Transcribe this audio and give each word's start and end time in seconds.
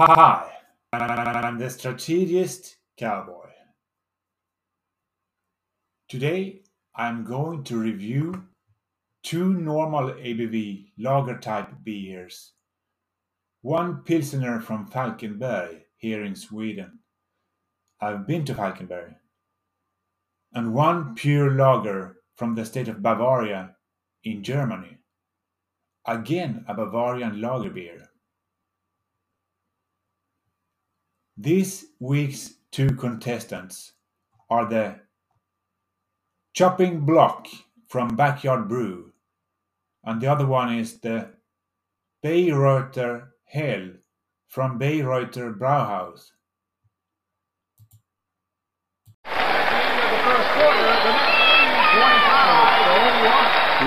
Hi, 0.00 0.48
I'm 0.92 1.58
the 1.58 1.68
strategist 1.70 2.76
cowboy. 2.96 3.48
Today 6.08 6.62
I'm 6.94 7.24
going 7.24 7.64
to 7.64 7.78
review 7.78 8.44
two 9.24 9.54
normal 9.54 10.10
ABV 10.10 10.92
lager 10.98 11.38
type 11.38 11.70
beers, 11.82 12.52
one 13.68 14.02
Pilsner 14.02 14.62
from 14.62 14.88
Falkenberg 14.88 15.82
here 15.98 16.24
in 16.24 16.34
Sweden. 16.34 17.00
I've 18.00 18.26
been 18.26 18.46
to 18.46 18.54
Falkenberg. 18.54 19.14
And 20.54 20.72
one 20.72 21.14
pure 21.14 21.50
lager 21.50 22.16
from 22.34 22.54
the 22.54 22.64
state 22.64 22.88
of 22.88 23.02
Bavaria 23.02 23.76
in 24.24 24.42
Germany. 24.42 24.96
Again, 26.06 26.64
a 26.66 26.72
Bavarian 26.72 27.42
lager 27.42 27.68
beer. 27.68 28.08
This 31.36 31.84
week's 32.00 32.54
two 32.72 32.94
contestants 32.94 33.92
are 34.48 34.64
the 34.64 34.98
Chopping 36.54 37.00
Block 37.00 37.48
from 37.86 38.16
Backyard 38.16 38.66
Brew, 38.66 39.12
and 40.04 40.22
the 40.22 40.26
other 40.26 40.46
one 40.46 40.74
is 40.74 41.00
the 41.00 41.28
Bayreuther 42.24 43.28
Hell 43.50 43.92
from 44.46 44.78
Bayreuther 44.78 45.58
Brauhaus. 45.58 46.32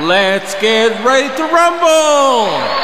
Let's 0.03 0.55
get 0.61 1.05
ready 1.05 1.27
to 1.35 1.43
rumble! 1.43 2.81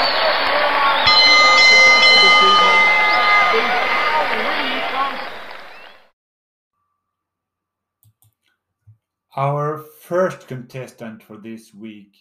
Our 9.36 9.80
first 10.02 10.48
contestant 10.48 11.24
for 11.24 11.38
this 11.38 11.74
week 11.74 12.16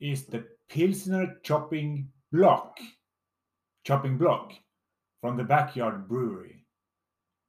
is 0.00 0.26
the 0.26 0.44
Pilsner 0.68 1.38
Chopping 1.44 2.08
Block, 2.32 2.78
Chopping 3.86 4.18
Block 4.18 4.52
from 5.20 5.36
the 5.36 5.44
Backyard 5.44 6.08
Brewery 6.08 6.64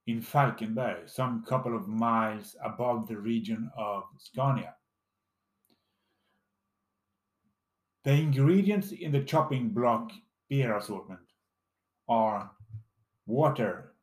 in 0.05 0.21
Falkenberg, 0.21 1.09
some 1.09 1.43
couple 1.43 1.75
of 1.75 1.87
miles 1.87 2.55
above 2.63 3.07
the 3.07 3.17
region 3.17 3.71
of 3.75 4.03
Scania. 4.19 4.75
The 8.03 8.11
ingredients 8.11 8.91
in 8.91 9.11
the 9.11 9.23
chopping 9.23 9.69
block 9.69 10.11
beer 10.47 10.77
assortment 10.77 11.25
are 12.07 12.51
water, 13.25 13.95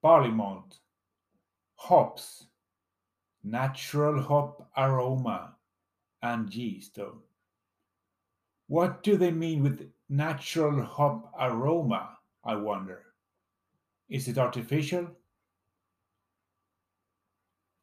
barley 0.00 0.30
malt, 0.30 0.78
hops, 1.74 2.46
natural 3.44 4.22
hop 4.22 4.70
aroma, 4.74 5.54
and 6.22 6.54
yeast. 6.54 6.98
What 8.68 9.02
do 9.02 9.18
they 9.18 9.32
mean 9.32 9.62
with 9.62 9.92
natural 10.08 10.82
hop 10.82 11.32
aroma, 11.38 12.16
I 12.44 12.56
wonder? 12.56 13.02
Is 14.08 14.28
it 14.28 14.38
artificial? 14.38 15.08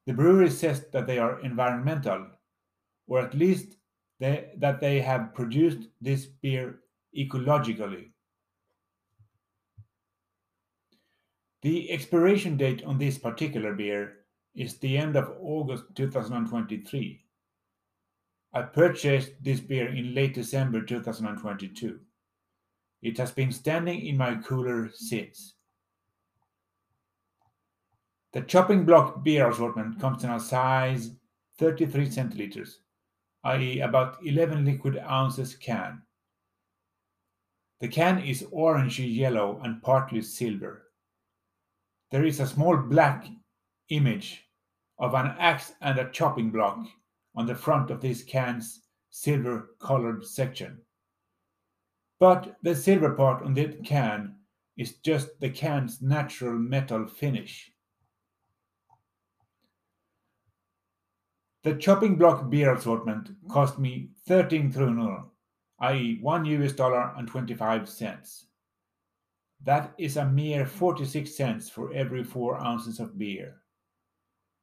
The 0.06 0.14
brewery 0.14 0.50
says 0.50 0.86
that 0.92 1.08
they 1.08 1.18
are 1.18 1.40
environmental, 1.42 2.28
or 3.08 3.20
at 3.20 3.34
least 3.34 3.78
they, 4.20 4.52
that 4.58 4.80
they 4.80 5.02
have 5.02 5.34
produced 5.34 5.88
this 6.02 6.26
beer 6.26 6.80
ecologically. 7.18 8.10
The 11.62 11.90
expiration 11.92 12.58
date 12.58 12.84
on 12.84 12.98
this 12.98 13.18
particular 13.18 13.74
beer 13.74 14.18
is 14.54 14.78
the 14.78 14.98
end 14.98 15.16
of 15.16 15.34
August 15.42 15.86
2023. 15.96 17.24
I 18.54 18.62
purchased 18.62 19.32
this 19.42 19.60
beer 19.60 19.88
in 19.88 20.14
late 20.14 20.34
December 20.34 20.82
2022. 20.82 22.00
It 23.04 23.18
has 23.18 23.32
been 23.32 23.52
standing 23.52 24.06
in 24.06 24.16
my 24.16 24.36
cooler 24.36 24.90
since. 24.96 25.56
The 28.32 28.42
chopping 28.42 28.86
block 28.86 29.26
beer 29.26 29.50
assortment 29.50 30.00
comes 30.00 30.24
in 30.24 30.30
a 30.30 30.40
size 30.40 31.12
33 31.60 32.08
centiliters, 32.08 32.78
i.e., 33.44 33.82
about 33.82 34.26
11 34.26 34.64
liquid 34.64 34.98
ounces 34.98 35.54
can. 35.54 36.02
The 37.82 37.90
can 37.90 38.20
is 38.20 38.44
orangey 38.54 39.14
yellow 39.14 39.60
and 39.64 39.84
partly 39.84 40.22
silver. 40.22 40.84
There 42.10 42.24
is 42.26 42.40
a 42.40 42.48
small 42.48 42.78
black 42.78 43.28
image 43.90 44.46
of 44.98 45.14
an 45.14 45.36
axe 45.38 45.74
and 45.82 46.00
a 46.00 46.10
chopping 46.12 46.52
block 46.52 46.88
on 47.36 47.48
the 47.48 47.56
front 47.56 47.92
of 47.92 48.00
this 48.00 48.24
can's 48.24 48.84
silver 49.10 49.76
colored 49.82 50.26
section. 50.26 50.80
But 52.24 52.56
the 52.64 52.74
silver 52.74 53.16
part 53.16 53.44
on 53.44 53.54
the 53.54 53.68
can 53.84 54.36
is 54.78 54.96
just 55.00 55.38
the 55.42 55.50
can's 55.50 56.02
natural 56.02 56.58
metal 56.58 57.06
finish. 57.06 57.70
The 61.64 61.76
chopping 61.76 62.16
block 62.16 62.50
beer 62.50 62.74
assortment 62.74 63.32
cost 63.50 63.78
me 63.78 64.12
13 64.26 64.72
kronor, 64.72 65.26
i.e., 65.82 66.20
1 66.22 66.46
US 66.46 66.72
dollar 66.72 67.14
and 67.18 67.28
25 67.28 67.90
cents. 67.90 68.46
That 69.62 69.94
is 69.98 70.16
a 70.16 70.26
mere 70.26 70.66
46 70.66 71.36
cents 71.36 71.68
for 71.68 71.92
every 71.92 72.24
4 72.24 72.58
ounces 72.64 73.02
of 73.02 73.18
beer. 73.18 73.58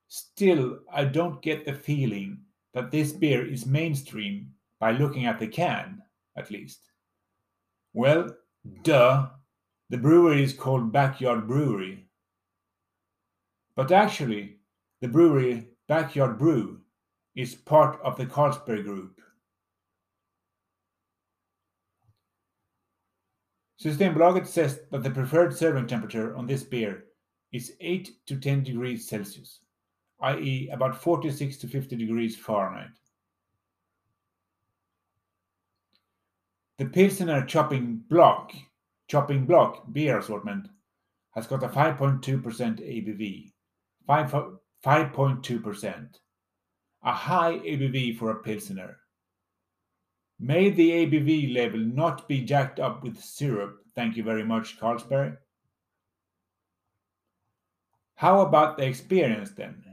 Still, 0.09 0.79
I 0.91 1.05
don't 1.05 1.43
get 1.43 1.67
the 1.67 1.75
feeling 1.75 2.39
that 2.73 2.91
this 2.91 3.13
beer 3.13 3.47
is 3.47 3.67
mainstream 3.67 4.55
by 4.79 4.93
looking 4.93 5.27
at 5.27 5.39
the 5.39 5.47
can, 5.47 6.01
at 6.39 6.51
least. 6.51 6.90
Well, 7.93 8.37
duh, 8.83 9.29
the 9.89 9.99
brewery 9.99 10.43
is 10.43 10.53
called 10.53 10.93
Backyard 10.93 11.47
Brewery. 11.47 12.07
But 13.77 13.93
actually, 13.93 14.59
the 15.01 15.09
brewery 15.09 15.69
Backyard 15.89 16.39
Brew 16.39 16.81
is 17.35 17.55
part 17.55 18.01
of 18.03 18.17
the 18.17 18.27
Carlsberg 18.27 18.85
Group. 18.85 19.21
Systembolaget 23.83 24.47
says 24.47 24.81
that 24.91 25.03
the 25.03 25.11
preferred 25.11 25.57
serving 25.57 25.87
temperature 25.87 26.37
on 26.37 26.47
this 26.47 26.63
beer 26.63 27.05
is 27.51 27.73
8 27.81 28.11
to 28.27 28.37
10 28.37 28.63
degrees 28.63 29.09
Celsius 29.09 29.61
i.e., 30.23 30.69
about 30.73 31.01
46 31.01 31.57
to 31.59 31.69
50 31.69 31.97
degrees 31.97 32.37
Fahrenheit. 32.37 32.91
The 36.81 36.87
Pilsner 36.87 37.45
chopping 37.45 38.05
block, 38.09 38.55
chopping 39.07 39.45
block 39.45 39.93
beer 39.93 40.19
assortment 40.19 40.67
has 41.33 41.47
got 41.47 41.63
a 41.63 41.69
5.2% 41.69 42.43
ABV, 42.43 43.53
5.2%, 44.09 46.09
a 47.05 47.13
high 47.13 47.59
ABV 47.59 48.17
for 48.17 48.31
a 48.31 48.43
Pilsner. 48.43 48.97
May 50.39 50.71
the 50.71 50.91
ABV 50.91 51.55
level 51.55 51.81
not 51.81 52.27
be 52.27 52.41
jacked 52.41 52.81
up 52.81 53.03
with 53.03 53.21
syrup. 53.21 53.85
Thank 53.95 54.17
you 54.17 54.23
very 54.23 54.47
much, 54.47 54.81
Carlsberg. 54.81 55.37
How 58.15 58.41
about 58.41 58.79
the 58.79 58.87
experience 58.87 59.51
then? 59.51 59.85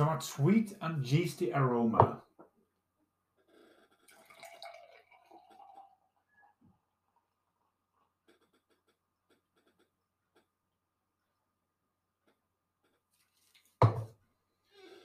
Somewhat 0.00 0.22
sweet 0.22 0.74
and 0.80 1.06
yeasty 1.06 1.52
aroma. 1.52 2.22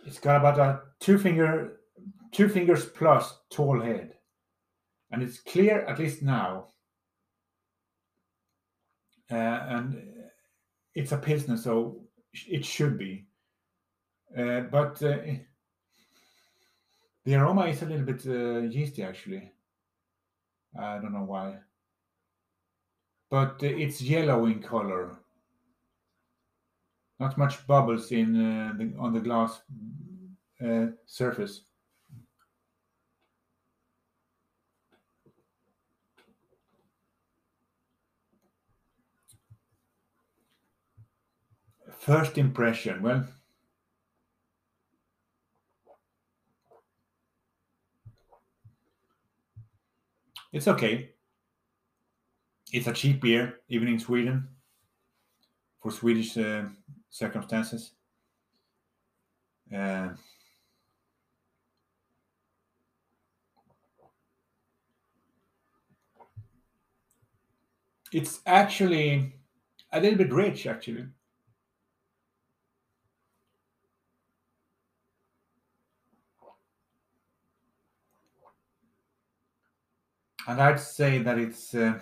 It's 0.05 0.17
got 0.19 0.37
about 0.37 0.59
a 0.59 0.83
two 1.01 1.17
finger, 1.17 1.81
two 2.31 2.47
fingers 2.47 2.85
plus 2.85 3.37
tall 3.51 3.81
head, 3.81 4.13
and 5.11 5.21
it's 5.21 5.41
clear 5.41 5.81
at 5.81 5.99
least 5.99 6.23
now. 6.23 6.67
Uh, 9.29 9.35
and 9.35 10.01
it's 10.93 11.11
a 11.11 11.17
pilsner, 11.17 11.57
so 11.57 11.99
it 12.47 12.63
should 12.63 12.97
be. 12.97 13.25
Uh, 14.37 14.61
but 14.61 15.01
uh, 15.03 15.17
the 17.25 17.35
aroma 17.35 17.65
is 17.65 17.81
a 17.81 17.85
little 17.85 18.05
bit 18.05 18.25
uh, 18.27 18.61
yeasty, 18.61 19.03
actually. 19.03 19.51
I 20.77 20.99
don't 20.99 21.13
know 21.13 21.23
why. 21.23 21.57
But 23.29 23.63
uh, 23.63 23.67
it's 23.67 24.01
yellow 24.01 24.45
in 24.45 24.61
color. 24.61 25.17
Not 27.19 27.37
much 27.37 27.65
bubbles 27.65 28.11
in 28.11 28.35
uh, 28.35 28.73
the, 28.77 28.93
on 28.99 29.13
the 29.13 29.21
glass 29.21 29.61
uh, 30.63 30.87
surface. 31.05 31.61
First 41.97 42.37
impression, 42.37 43.01
well, 43.01 43.25
it's 50.55 50.69
okay. 50.69 51.09
It's 52.71 52.87
a 52.87 52.93
cheap 52.93 53.21
beer, 53.21 53.59
even 53.67 53.89
in 53.89 53.99
Sweden, 53.99 54.47
for 55.81 55.91
Swedish 55.91 56.37
uh, 56.37 56.63
circumstances. 57.09 57.91
Uh, 59.75 60.09
it's 68.13 68.39
actually 68.45 69.35
a 69.91 69.99
little 69.99 70.17
bit 70.17 70.31
rich, 70.31 70.67
actually. 70.67 71.05
And 80.47 80.61
I'd 80.61 80.79
say 80.79 81.19
that 81.19 81.39
it's 81.39 81.73
uh, 81.73 81.99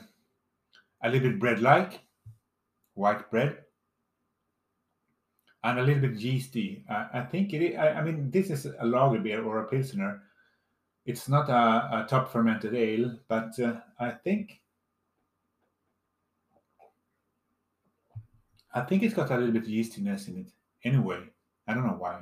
a 1.03 1.09
little 1.09 1.29
bit 1.29 1.39
bread-like, 1.39 2.01
white 2.93 3.29
bread, 3.31 3.57
and 5.63 5.79
a 5.79 5.83
little 5.83 6.01
bit 6.01 6.19
yeasty. 6.19 6.83
Uh, 6.89 7.07
I 7.13 7.21
think 7.21 7.53
it. 7.53 7.77
I, 7.77 7.93
I, 7.93 8.03
mean, 8.03 8.29
this 8.31 8.49
is 8.49 8.65
a 8.65 8.85
lager 8.85 9.19
beer 9.19 9.43
or 9.43 9.59
a 9.59 9.67
pilsner. 9.67 10.21
It's 11.05 11.29
not 11.29 11.49
a, 11.49 12.03
a 12.03 12.07
top 12.09 12.31
fermented 12.31 12.75
ale, 12.75 13.17
but 13.27 13.57
uh, 13.59 13.75
I 13.99 14.11
think 14.11 14.61
I 18.73 18.81
think 18.81 19.03
it's 19.03 19.13
got 19.13 19.31
a 19.31 19.37
little 19.37 19.53
bit 19.53 19.67
yeastiness 19.67 20.27
in 20.27 20.37
it. 20.37 20.51
Anyway, 20.83 21.21
I 21.67 21.73
don't 21.73 21.85
know 21.85 21.97
why. 21.97 22.21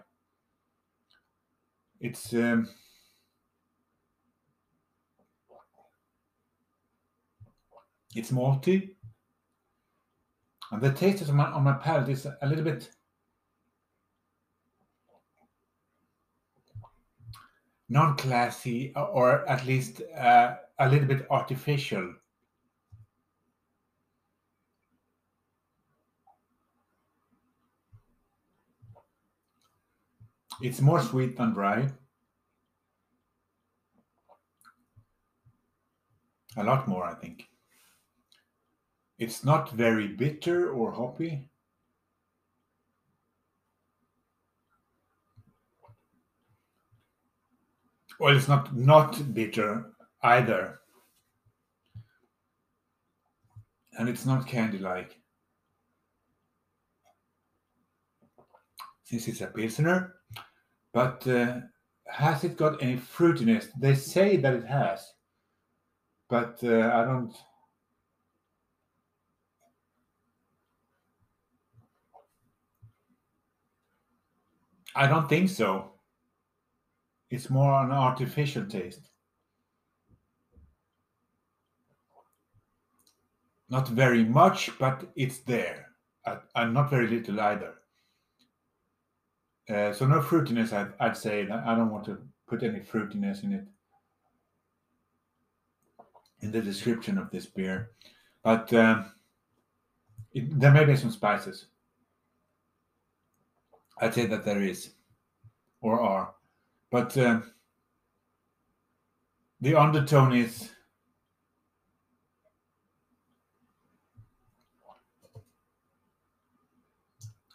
It's 2.00 2.34
um, 2.34 2.68
it's 8.16 8.32
malty, 8.32 8.96
and 10.72 10.82
the 10.82 10.92
taste 10.92 11.30
on 11.30 11.36
my, 11.36 11.46
on 11.46 11.64
my 11.64 11.74
palate 11.74 12.10
is 12.10 12.26
a 12.26 12.48
little 12.48 12.64
bit 12.64 12.90
non-classy 17.90 18.94
or 18.96 19.48
at 19.50 19.66
least 19.66 20.02
uh, 20.18 20.56
a 20.80 20.90
little 20.90 21.08
bit 21.08 21.28
artificial. 21.30 22.14
It's 30.62 30.80
more 30.80 31.02
sweet 31.02 31.36
than 31.36 31.54
dry. 31.54 31.90
A 36.56 36.64
lot 36.64 36.88
more, 36.88 37.04
I 37.04 37.16
think. 37.16 37.51
It's 39.22 39.44
not 39.44 39.70
very 39.74 40.08
bitter 40.08 40.72
or 40.72 40.92
hoppy. 40.92 41.48
Well, 48.20 48.36
it's 48.36 48.48
not 48.48 48.76
not 48.76 49.36
bitter 49.36 49.92
either. 50.24 50.80
And 54.00 54.10
it's 54.10 54.26
not 54.26 54.48
candy-like. 54.48 55.16
Since 59.04 59.28
it's 59.28 59.42
a 59.42 59.48
Pilsner, 59.48 60.16
but 60.94 61.28
uh, 61.28 61.60
has 62.08 62.44
it 62.44 62.58
got 62.58 62.82
any 62.82 62.98
fruitiness? 62.98 63.68
They 63.80 63.94
say 63.94 64.38
that 64.38 64.56
it 64.56 64.66
has, 64.66 65.14
but 66.28 66.60
uh, 66.64 66.90
I 66.96 67.06
don't 67.06 67.36
I 74.96 75.08
don't 75.08 75.30
think 75.30 75.50
so. 75.50 75.92
It's 77.30 77.50
more 77.50 77.82
an 77.82 77.92
artificial 77.92 78.66
taste. 78.66 79.10
Not 83.70 83.88
very 83.88 84.26
much, 84.26 84.78
but 84.78 85.10
it's 85.16 85.40
there. 85.40 85.88
And 86.56 86.74
not 86.74 86.90
very 86.90 87.08
little 87.08 87.40
either. 87.40 87.76
Uh, 89.70 89.94
so 89.94 90.06
no 90.06 90.20
fruitiness, 90.20 90.74
I'd, 90.74 90.92
I'd, 91.00 91.16
say. 91.16 91.48
I 91.50 91.76
don't 91.76 91.90
want 91.90 92.04
to 92.06 92.18
put 92.48 92.64
any 92.64 92.82
fruitiness 92.82 93.44
in 93.44 93.54
it 93.54 93.68
in 96.42 96.52
the 96.52 96.62
description 96.62 97.18
of 97.18 97.32
this 97.32 97.46
beer. 97.46 97.92
But 98.44 98.74
um, 98.74 99.06
it, 100.34 100.60
there 100.60 100.72
may 100.72 100.84
be 100.84 100.98
some 100.98 101.12
spices. 101.12 101.68
I'd 104.02 104.16
say 104.16 104.26
that 104.26 104.44
there 104.44 104.64
is, 104.64 104.94
or 105.80 106.02
are, 106.02 106.34
but 106.90 107.16
uh, 107.18 107.42
the 109.62 109.76
undertone 109.76 110.36
is 110.36 110.72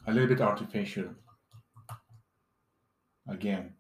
a 0.07 0.13
little 0.13 0.29
bit 0.29 0.41
artificial. 0.41 1.07
Again. 3.29 3.73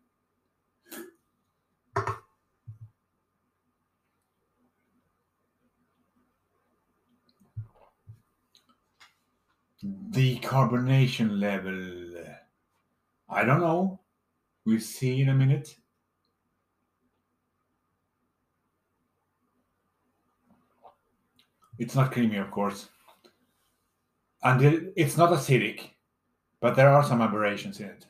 The 10.10 10.40
carbonation 10.40 11.38
level 11.38 12.05
I 13.28 13.44
don't 13.44 13.60
know. 13.60 14.00
We'll 14.64 14.80
see 14.80 15.20
in 15.20 15.28
a 15.28 15.34
minute. 15.34 15.76
It's 21.78 21.94
not 21.94 22.12
creamy, 22.12 22.36
of 22.36 22.50
course. 22.50 22.88
And 24.42 24.92
it's 24.96 25.16
not 25.16 25.30
acidic, 25.30 25.90
but 26.60 26.76
there 26.76 26.88
are 26.88 27.04
some 27.04 27.20
aberrations 27.20 27.80
in 27.80 27.88
it. 27.88 28.06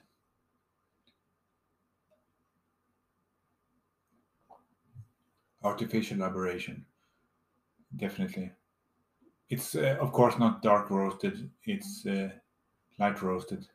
Artificial 5.63 6.23
aberration, 6.23 6.85
definitely. 7.97 8.53
It's, 9.49 9.75
uh, 9.75 9.97
of 10.01 10.13
course, 10.13 10.39
not 10.39 10.63
dark 10.63 10.91
roasted, 10.91 11.51
it's 11.65 12.07
uh, 12.07 12.31
light 12.99 13.21
roasted. 13.23 13.67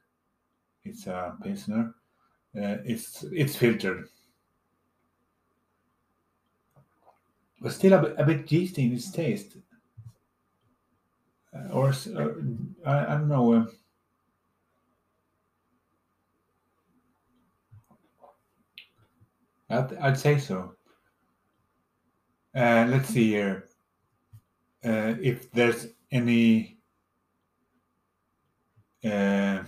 It's 0.84 1.08
a 1.08 1.38
pilsner. 1.44 1.94
Uh, 2.56 2.78
it's 2.84 3.24
it's 3.32 3.56
filtered, 3.56 4.10
but 7.62 7.72
still 7.72 7.94
a 7.94 8.26
bit, 8.26 8.52
yeasty 8.52 8.86
in 8.86 8.94
its 8.94 9.12
taste. 9.12 9.58
Uh, 11.56 11.72
or 11.72 11.94
I, 12.86 13.14
I, 13.14 13.18
don't 13.18 13.30
know. 13.30 13.54
Uh, 13.54 13.66
I'd, 19.70 19.94
I'd 19.96 20.20
say 20.20 20.40
so. 20.40 20.76
Uh, 22.54 22.86
let's 22.90 23.10
see 23.10 23.30
here. 23.30 23.70
Uh, 24.84 25.16
if 25.22 25.50
there's 25.52 25.88
any 26.12 26.80
uh, 29.06 29.64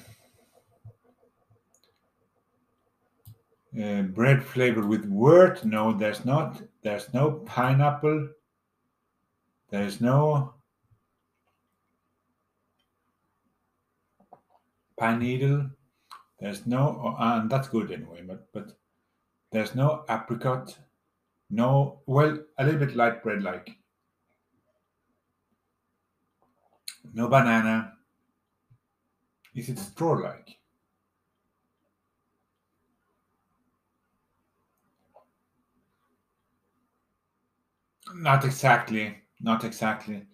Uh, 3.81 4.03
bread 4.03 4.43
flavored 4.43 4.85
with 4.87 5.05
wort? 5.05 5.65
No, 5.65 5.93
there's 5.93 6.25
not. 6.25 6.61
There's 6.83 7.11
no 7.13 7.31
pineapple. 7.45 8.29
There's 9.69 9.99
no 9.99 10.53
pine 14.95 15.19
needle. 15.19 15.69
There's 16.39 16.67
no, 16.67 17.01
oh, 17.03 17.15
and 17.19 17.49
that's 17.49 17.67
good 17.67 17.91
anyway. 17.91 18.21
But 18.27 18.51
but 18.53 18.77
there's 19.51 19.73
no 19.73 20.05
apricot. 20.09 20.77
No, 21.49 22.01
well, 22.05 22.39
a 22.57 22.63
little 22.63 22.79
bit 22.79 22.95
light 22.95 23.23
bread 23.23 23.43
like. 23.43 23.75
No 27.13 27.27
banana. 27.27 27.93
Is 29.55 29.69
it 29.69 29.79
straw 29.79 30.13
like? 30.13 30.57
Not 38.13 38.45
exactly. 38.45 39.17
Not 39.41 39.63
exactly. 39.63 40.25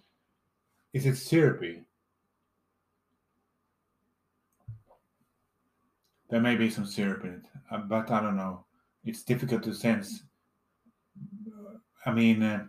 Is 0.93 1.05
it 1.05 1.15
syrupy? 1.15 1.83
There 6.29 6.41
may 6.41 6.55
be 6.55 6.69
some 6.69 6.85
syrup 6.85 7.23
in 7.23 7.33
it, 7.33 7.41
uh, 7.71 7.79
but 7.79 8.11
I 8.11 8.21
don't 8.21 8.37
know. 8.37 8.65
It's 9.03 9.23
difficult 9.23 9.63
to 9.63 9.73
sense. 9.73 10.23
I 12.05 12.11
mean, 12.11 12.43
uh, 12.43 12.65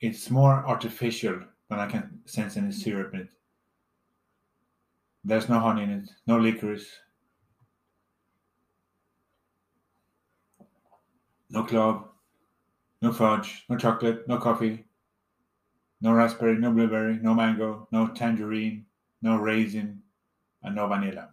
it's 0.00 0.30
more 0.30 0.66
artificial 0.66 1.40
when 1.68 1.78
I 1.78 1.86
can 1.86 2.20
sense 2.24 2.56
any 2.56 2.72
syrup 2.72 3.14
in 3.14 3.20
it. 3.20 3.28
There's 5.22 5.48
no 5.48 5.60
honey 5.60 5.84
in 5.84 5.90
it, 5.90 6.10
no 6.26 6.38
licorice, 6.38 6.88
no 11.50 11.62
clove, 11.64 12.09
no 13.02 13.12
fudge, 13.12 13.64
no 13.68 13.76
chocolate, 13.76 14.26
no 14.28 14.38
coffee, 14.38 14.84
no 16.00 16.12
raspberry, 16.12 16.58
no 16.58 16.70
blueberry, 16.70 17.18
no 17.22 17.34
mango, 17.34 17.88
no 17.92 18.08
tangerine, 18.08 18.84
no 19.22 19.36
raisin, 19.36 20.02
and 20.62 20.74
no 20.74 20.86
vanilla. 20.86 21.30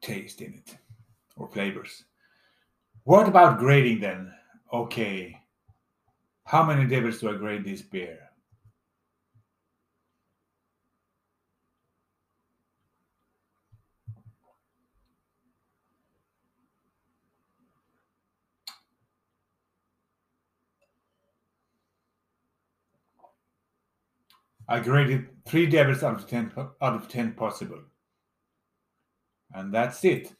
Taste 0.00 0.40
in 0.40 0.54
it 0.54 0.76
or 1.36 1.48
flavors. 1.48 2.04
What 3.04 3.28
about 3.28 3.58
grading 3.58 4.00
then? 4.00 4.32
Okay. 4.72 5.38
How 6.44 6.64
many 6.64 6.86
devils 6.86 7.20
do 7.20 7.30
I 7.30 7.36
grade 7.36 7.64
this 7.64 7.82
beer? 7.82 8.27
I 24.68 24.80
graded 24.80 25.28
three 25.46 25.66
devils 25.66 26.02
out 26.02 26.16
of 26.16 26.26
ten 26.26 26.52
out 26.56 26.94
of 26.94 27.08
ten 27.08 27.32
possible, 27.32 27.80
and 29.54 29.72
that's 29.72 30.04
it. 30.04 30.34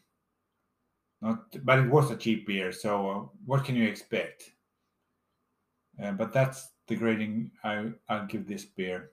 Not, 1.22 1.64
but 1.64 1.78
it 1.78 1.88
was 1.88 2.10
a 2.10 2.16
cheap 2.16 2.46
beer, 2.46 2.70
so 2.70 3.10
uh, 3.10 3.20
what 3.46 3.64
can 3.64 3.74
you 3.74 3.88
expect? 3.88 4.52
Uh, 6.00 6.12
but 6.12 6.32
that's 6.32 6.70
the 6.86 6.94
grading 6.94 7.50
I 7.64 7.90
I'll 8.08 8.26
give 8.26 8.46
this 8.46 8.66
beer, 8.66 9.10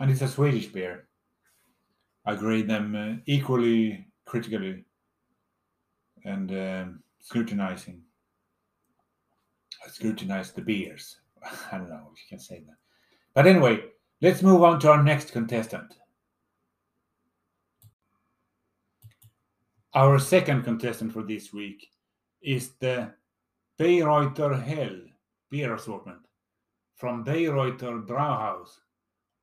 and 0.00 0.10
it's 0.10 0.22
a 0.22 0.28
Swedish 0.28 0.66
beer. 0.66 1.06
I 2.24 2.34
grade 2.34 2.68
them 2.68 2.96
uh, 2.96 3.22
equally 3.26 4.08
critically 4.24 4.84
and 6.24 6.50
um, 6.50 7.02
scrutinizing. 7.20 8.02
I 9.84 9.88
scrutinize 9.88 10.50
the 10.50 10.62
beers. 10.62 11.18
I 11.70 11.78
don't 11.78 11.88
know 11.88 12.10
if 12.12 12.20
you 12.22 12.28
can 12.28 12.40
say 12.40 12.64
that, 12.66 12.76
but 13.32 13.46
anyway, 13.46 13.84
Let's 14.22 14.42
move 14.42 14.62
on 14.62 14.80
to 14.80 14.90
our 14.90 15.02
next 15.02 15.32
contestant. 15.32 15.92
Our 19.92 20.18
second 20.18 20.62
contestant 20.62 21.12
for 21.12 21.22
this 21.22 21.52
week 21.52 21.86
is 22.40 22.70
the 22.80 23.12
Bayreuther 23.78 24.62
Hell 24.62 24.96
beer 25.50 25.74
assortment 25.74 26.20
from 26.96 27.26
Bayreuther 27.26 28.06
Brauhaus 28.06 28.70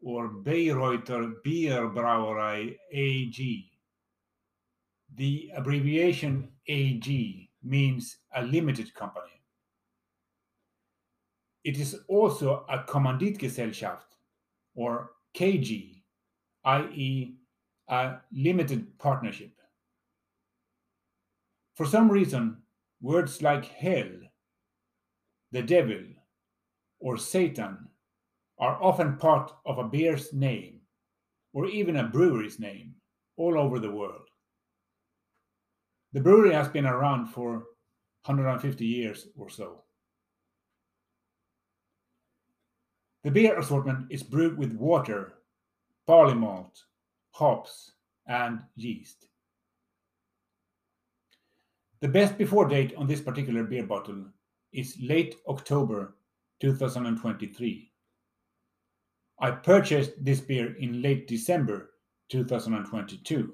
or 0.02 0.30
Bayreuther 0.30 1.36
Bierbrauerei 1.46 2.76
AG. 2.92 3.72
The 5.16 5.52
abbreviation 5.56 6.50
AG 6.68 7.50
means 7.62 8.18
a 8.36 8.44
limited 8.44 8.92
company. 8.96 9.40
It 11.64 11.78
is 11.78 11.96
also 12.08 12.66
a 12.70 12.80
Kommanditgesellschaft 12.80 14.13
or 14.76 15.12
KG, 15.36 16.02
i.e., 16.66 17.36
a 17.90 18.16
limited 18.32 18.98
partnership. 18.98 19.52
For 21.76 21.86
some 21.86 22.10
reason, 22.10 22.58
words 23.02 23.42
like 23.42 23.66
hell, 23.66 24.12
the 25.52 25.62
devil, 25.62 26.02
or 27.00 27.18
Satan 27.18 27.78
are 28.60 28.82
often 28.82 29.18
part 29.18 29.52
of 29.66 29.78
a 29.78 29.84
beer's 29.84 30.32
name 30.34 30.80
or 31.54 31.68
even 31.68 31.98
a 31.98 32.08
brewery's 32.08 32.60
name 32.60 32.96
all 33.38 33.58
over 33.58 33.80
the 33.80 33.92
world. 33.92 34.28
The 36.14 36.22
brewery 36.22 36.54
has 36.54 36.68
been 36.68 36.86
around 36.86 37.28
for 37.28 37.64
150 38.26 38.86
years 38.86 39.28
or 39.36 39.50
so. 39.50 39.84
The 43.24 43.32
beer 43.32 43.58
assortment 43.58 44.08
is 44.10 44.22
brewed 44.22 44.58
with 44.58 44.74
water, 44.74 45.34
barley 46.06 46.34
malt, 46.34 46.84
hops, 47.32 47.94
and 48.28 48.60
yeast. 48.76 49.28
The 52.02 52.10
best 52.10 52.38
before 52.38 52.68
date 52.68 52.94
on 52.98 53.08
this 53.08 53.22
particular 53.22 53.64
beer 53.64 53.86
bottle 53.86 54.26
is 54.74 54.98
late 55.02 55.36
October 55.48 56.16
2023. 56.60 57.92
I 59.40 59.52
purchased 59.52 60.12
this 60.24 60.42
beer 60.42 60.76
in 60.80 61.02
late 61.02 61.28
December 61.28 61.92
2022. 62.30 63.54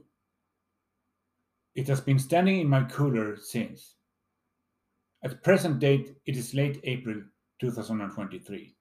It 1.76 1.88
has 1.88 2.02
been 2.02 2.18
standing 2.18 2.60
in 2.60 2.68
my 2.68 2.84
cooler 2.86 3.38
since. 3.38 3.96
At 5.24 5.44
present 5.44 5.80
date, 5.80 6.16
it 6.26 6.36
is 6.36 6.56
late 6.56 6.80
April 6.84 7.22
2023. 7.62 8.76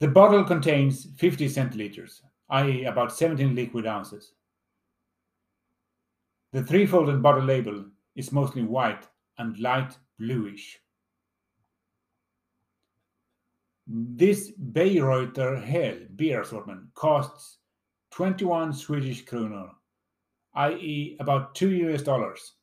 The 0.00 0.08
bottle 0.08 0.44
contains 0.44 1.08
50 1.16 1.48
centiliters, 1.48 2.22
i.e., 2.50 2.84
about 2.84 3.12
17 3.12 3.54
liquid 3.54 3.84
ounces. 3.84 4.32
The 6.52 6.62
three 6.62 6.86
folded 6.86 7.20
bottle 7.20 7.44
label 7.44 7.84
is 8.14 8.30
mostly 8.30 8.62
white 8.62 9.08
and 9.38 9.58
light 9.58 9.98
bluish. 10.18 10.78
This 13.88 14.52
Bayreuther 14.72 15.62
Hell 15.62 15.98
beer 16.14 16.42
assortment 16.42 16.94
costs 16.94 17.58
21 18.12 18.72
Swedish 18.74 19.24
kronor, 19.24 19.70
i.e., 20.54 21.16
about 21.18 21.56
2 21.56 21.70
US 21.70 22.02
dollars. 22.02 22.54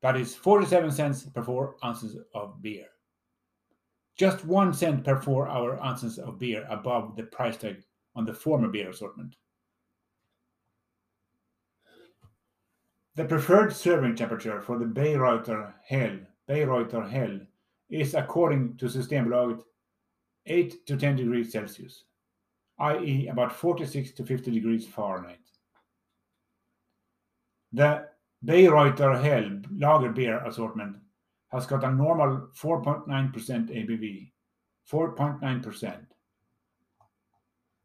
That 0.00 0.16
is 0.16 0.34
47 0.34 0.92
cents 0.92 1.24
per 1.24 1.42
4 1.42 1.76
ounces 1.84 2.16
of 2.34 2.62
beer 2.62 2.86
just 4.20 4.44
one 4.44 4.70
cent 4.70 5.02
per 5.02 5.16
four 5.16 5.48
hour 5.48 5.82
ounces 5.82 6.18
of 6.18 6.38
beer 6.38 6.66
above 6.68 7.16
the 7.16 7.22
price 7.22 7.56
tag 7.56 7.82
on 8.14 8.26
the 8.26 8.34
former 8.34 8.68
beer 8.68 8.90
assortment. 8.90 9.34
The 13.14 13.24
preferred 13.24 13.72
serving 13.72 14.16
temperature 14.16 14.60
for 14.60 14.78
the 14.78 14.84
Bayreuther 14.84 15.72
Hell, 15.86 16.18
Bayreuther 16.46 17.08
Hell 17.08 17.40
is 17.88 18.12
according 18.12 18.76
to 18.76 18.90
Systembolaget 18.90 19.62
8 20.44 20.86
to 20.86 20.98
10 20.98 21.16
degrees 21.16 21.50
Celsius, 21.50 22.04
i.e. 22.78 23.28
about 23.28 23.56
46 23.56 24.10
to 24.12 24.26
50 24.26 24.50
degrees 24.50 24.86
Fahrenheit. 24.86 25.40
The 27.72 28.06
Bayreuther 28.44 29.22
Hell 29.22 29.62
lager 29.70 30.10
beer 30.10 30.44
assortment 30.44 30.98
has 31.52 31.66
got 31.66 31.84
a 31.84 31.90
normal 31.90 32.48
4.9% 32.56 33.06
ABV. 33.08 34.30
4.9%. 34.90 36.06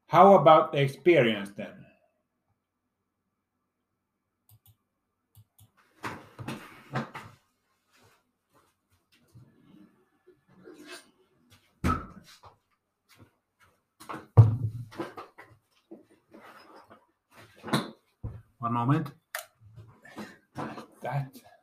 How 0.07 0.35
about 0.35 0.71
the 0.71 0.81
experience 0.81 1.51
then? 1.55 1.85
One 18.59 18.73
moment. 18.73 19.11
That. 21.01 21.54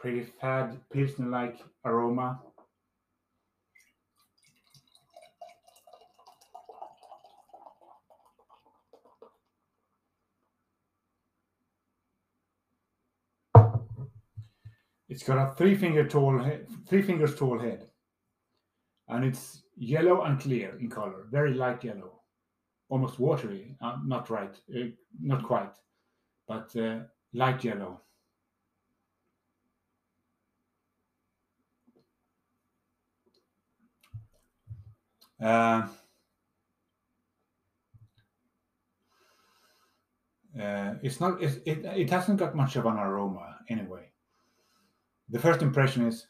Pretty 0.00 0.22
fad, 0.40 0.80
pilsner-like 0.90 1.60
aroma. 1.84 2.40
It's 15.10 15.22
got 15.22 15.36
a 15.36 15.54
three 15.54 15.76
finger 15.76 16.08
tall 16.08 16.38
head, 16.38 16.66
three 16.88 17.02
fingers 17.02 17.34
tall 17.34 17.58
head, 17.58 17.90
and 19.08 19.22
it's 19.22 19.64
yellow 19.76 20.22
and 20.22 20.40
clear 20.40 20.78
in 20.80 20.88
color, 20.88 21.26
very 21.30 21.52
light 21.52 21.84
yellow, 21.84 22.22
almost 22.88 23.18
watery. 23.18 23.76
Uh, 23.82 23.98
not 24.06 24.30
right, 24.30 24.56
uh, 24.74 24.84
not 25.20 25.44
quite, 25.44 25.74
but 26.48 26.74
uh, 26.74 27.00
light 27.34 27.62
yellow. 27.64 28.00
Uh, 35.42 35.88
uh, 40.60 40.94
it's 41.02 41.20
not. 41.20 41.42
It's, 41.42 41.56
it 41.64 41.84
it 41.84 42.10
hasn't 42.10 42.38
got 42.38 42.54
much 42.54 42.76
of 42.76 42.86
an 42.86 42.98
aroma 42.98 43.58
anyway. 43.68 44.10
The 45.30 45.38
first 45.38 45.62
impression 45.62 46.06
is 46.06 46.26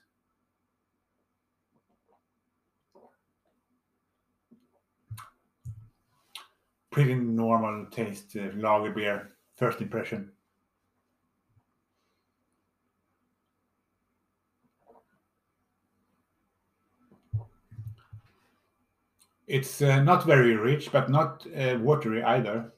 pretty 6.91 7.15
normal 7.15 7.87
taste 7.91 8.37
uh, 8.37 8.51
lager 8.55 8.93
beer. 8.93 9.31
First 9.57 9.81
impression. 9.81 10.33
It's 19.51 19.83
uh, 19.83 20.01
not 20.01 20.25
very 20.27 20.55
rich, 20.55 20.93
but 20.93 21.11
not 21.11 21.45
uh, 21.59 21.77
watery 21.81 22.23
either. 22.23 22.73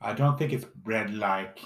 I 0.00 0.12
don't 0.14 0.36
think 0.36 0.52
it's 0.52 0.64
bread 0.64 1.14
like. 1.14 1.60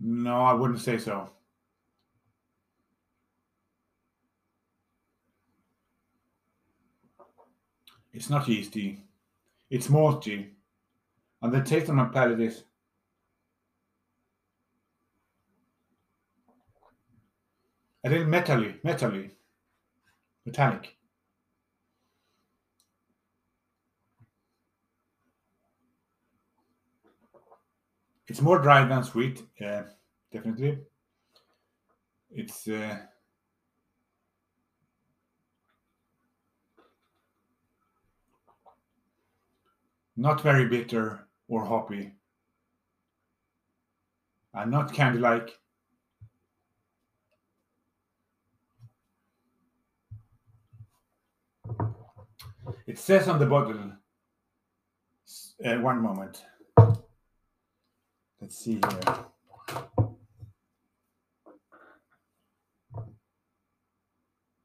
No, 0.00 0.42
I 0.42 0.52
wouldn't 0.52 0.80
say 0.80 0.98
so. 0.98 1.28
It's 8.12 8.28
not 8.28 8.48
yeasty. 8.48 9.02
It's 9.70 9.88
malty. 9.88 10.50
And 11.40 11.52
the 11.52 11.62
taste 11.62 11.88
on 11.88 11.96
my 11.96 12.04
palate 12.04 12.40
is 12.40 12.64
a 18.04 18.10
little 18.10 18.26
metally, 18.26 18.80
metally, 18.82 19.30
metallic. 20.44 20.96
It's 28.28 28.40
more 28.40 28.60
dry 28.60 28.84
than 28.84 29.04
sweet, 29.04 29.42
yeah, 29.60 29.84
definitely. 30.32 30.78
It's 32.30 32.66
uh, 32.68 32.98
not 40.16 40.42
very 40.42 40.68
bitter 40.68 41.26
or 41.48 41.64
hoppy, 41.64 42.12
and 44.54 44.70
not 44.70 44.92
candy-like. 44.92 45.58
It 52.86 52.98
says 52.98 53.28
on 53.28 53.38
the 53.38 53.46
bottle. 53.46 53.92
Uh, 55.64 55.76
one 55.76 56.02
moment. 56.02 56.42
Let's 58.40 58.58
see 58.58 58.72
here. 58.72 59.24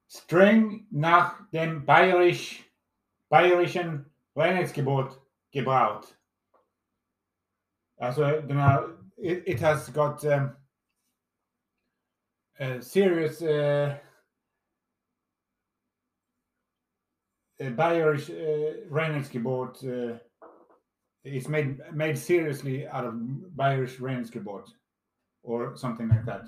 Streng 0.10 0.88
nach 0.92 1.50
dem 1.52 1.86
bayerisch, 1.86 2.64
bayerischen 3.30 4.06
Reinheitsgebot 4.36 5.16
gebraut. 5.54 6.06
Also, 8.00 8.42
den 8.42 8.60
it, 9.18 9.44
it 9.48 9.60
has 9.60 9.90
got 9.90 10.24
um, 10.26 10.56
a 12.60 12.82
serious 12.82 13.42
uh, 13.42 13.98
uh, 17.60 17.70
Bayerisch 17.72 18.30
uh, 18.30 18.88
Reinheitsgebot 18.92 19.84
uh, 19.84 20.18
it's 21.24 21.48
made 21.48 21.80
made 21.94 22.18
seriously 22.18 22.88
out 22.88 23.06
of 23.06 23.14
Bayerisch 23.56 24.00
Reinheitsgebot 24.00 24.70
or 25.44 25.76
something 25.76 26.08
like 26.08 26.26
that. 26.26 26.46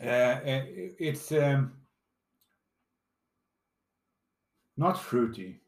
Uh, 0.00 0.38
it's 0.44 1.32
um, 1.32 1.72
not 4.76 5.00
fruity. 5.00 5.60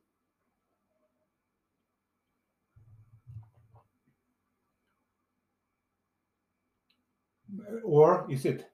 Or 7.82 8.26
is 8.30 8.44
it? 8.44 8.70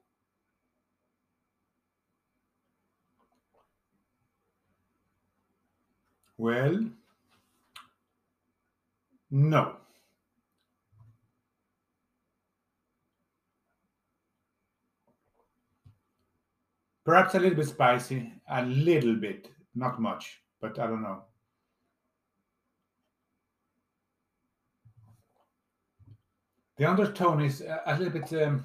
Well, 6.36 6.90
no. 9.30 9.76
Perhaps 17.06 17.36
a 17.36 17.38
little 17.38 17.56
bit 17.56 17.68
spicy, 17.68 18.32
a 18.50 18.64
little 18.64 19.14
bit, 19.14 19.48
not 19.76 20.00
much, 20.00 20.42
but 20.60 20.76
I 20.80 20.88
don't 20.88 21.02
know. 21.02 21.22
The 26.78 26.84
undertone 26.84 27.42
is 27.42 27.60
a, 27.60 27.80
a 27.86 27.96
little 27.96 28.20
bit 28.20 28.42
um, 28.42 28.64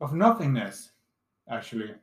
of 0.00 0.14
nothingness, 0.14 0.92
actually. 1.50 1.94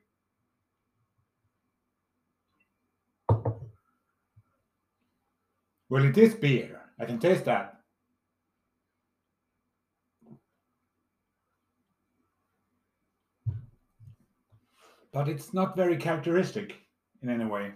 Well, 5.89 6.05
it 6.05 6.17
is 6.19 6.35
beer. 6.35 6.81
I 6.99 7.05
can 7.05 7.17
taste 7.17 7.45
that. 7.45 7.72
But 15.13 15.29
it's 15.29 15.53
not 15.53 15.75
very 15.75 15.95
characteristic 15.95 16.75
in 17.21 17.29
any 17.29 17.45
way. 17.45 17.71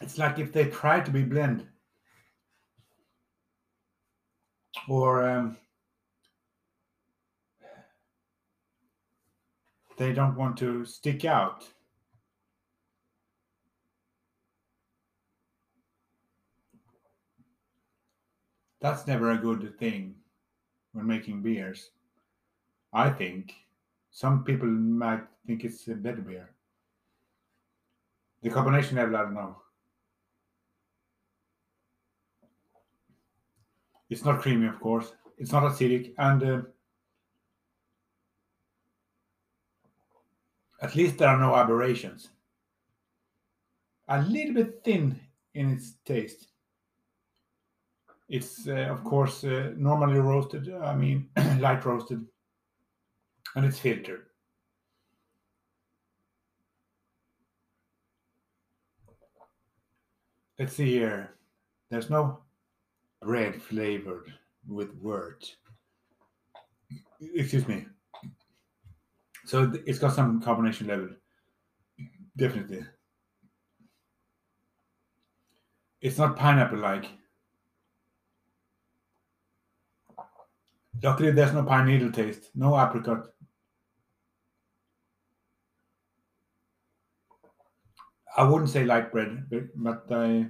It's 0.00 0.18
like 0.18 0.40
if 0.40 0.52
they 0.52 0.64
try 0.64 1.00
to 1.00 1.10
be 1.10 1.22
blend. 1.22 1.66
Or 4.88 5.28
um, 5.28 5.56
they 9.96 10.12
don't 10.12 10.36
want 10.36 10.56
to 10.58 10.84
stick 10.84 11.24
out. 11.24 11.64
That's 18.80 19.06
never 19.06 19.32
a 19.32 19.38
good 19.38 19.78
thing 19.78 20.14
when 20.92 21.06
making 21.06 21.42
beers. 21.42 21.90
I 22.92 23.10
think 23.10 23.54
some 24.10 24.44
people 24.44 24.68
might 24.68 25.22
think 25.46 25.64
it's 25.64 25.86
a 25.88 25.94
better 25.94 26.22
beer. 26.22 26.50
The 28.42 28.50
carbonation 28.50 28.94
level, 28.94 29.16
I 29.16 29.22
don't 29.22 29.34
know. 29.34 29.56
It's 34.10 34.24
not 34.24 34.40
creamy, 34.40 34.66
of 34.66 34.80
course. 34.80 35.12
It's 35.36 35.52
not 35.52 35.64
acidic, 35.64 36.14
and 36.18 36.42
uh, 36.42 36.62
at 40.80 40.94
least 40.94 41.18
there 41.18 41.28
are 41.28 41.38
no 41.38 41.54
aberrations. 41.54 42.30
A 44.08 44.22
little 44.22 44.54
bit 44.54 44.80
thin 44.84 45.20
in 45.54 45.70
its 45.72 45.94
taste. 46.04 46.48
It's, 48.28 48.68
uh, 48.68 48.88
of 48.90 49.04
course, 49.04 49.42
uh, 49.44 49.72
normally 49.76 50.18
roasted, 50.18 50.72
I 50.74 50.94
mean, 50.94 51.30
light 51.60 51.84
roasted, 51.84 52.26
and 53.56 53.64
it's 53.64 53.78
filtered. 53.78 54.26
Let's 60.58 60.74
see 60.74 60.90
here. 60.90 61.36
There's 61.88 62.10
no 62.10 62.40
bread 63.22 63.62
flavored 63.62 64.32
with 64.66 64.94
wort. 64.96 65.54
Excuse 67.20 67.66
me. 67.66 67.86
So 69.46 69.72
it's 69.86 69.98
got 69.98 70.14
some 70.14 70.42
carbonation 70.42 70.88
level. 70.88 71.08
Definitely. 72.36 72.84
It's 76.00 76.18
not 76.18 76.36
pineapple 76.36 76.78
like. 76.78 77.06
Luckily, 81.02 81.30
there's 81.30 81.52
no 81.52 81.62
pine 81.62 81.86
needle 81.86 82.10
taste, 82.10 82.50
no 82.54 82.78
apricot. 82.78 83.28
I 88.36 88.42
wouldn't 88.44 88.70
say 88.70 88.84
light 88.84 89.10
bread, 89.10 89.46
but 89.74 90.06
I 90.10 90.46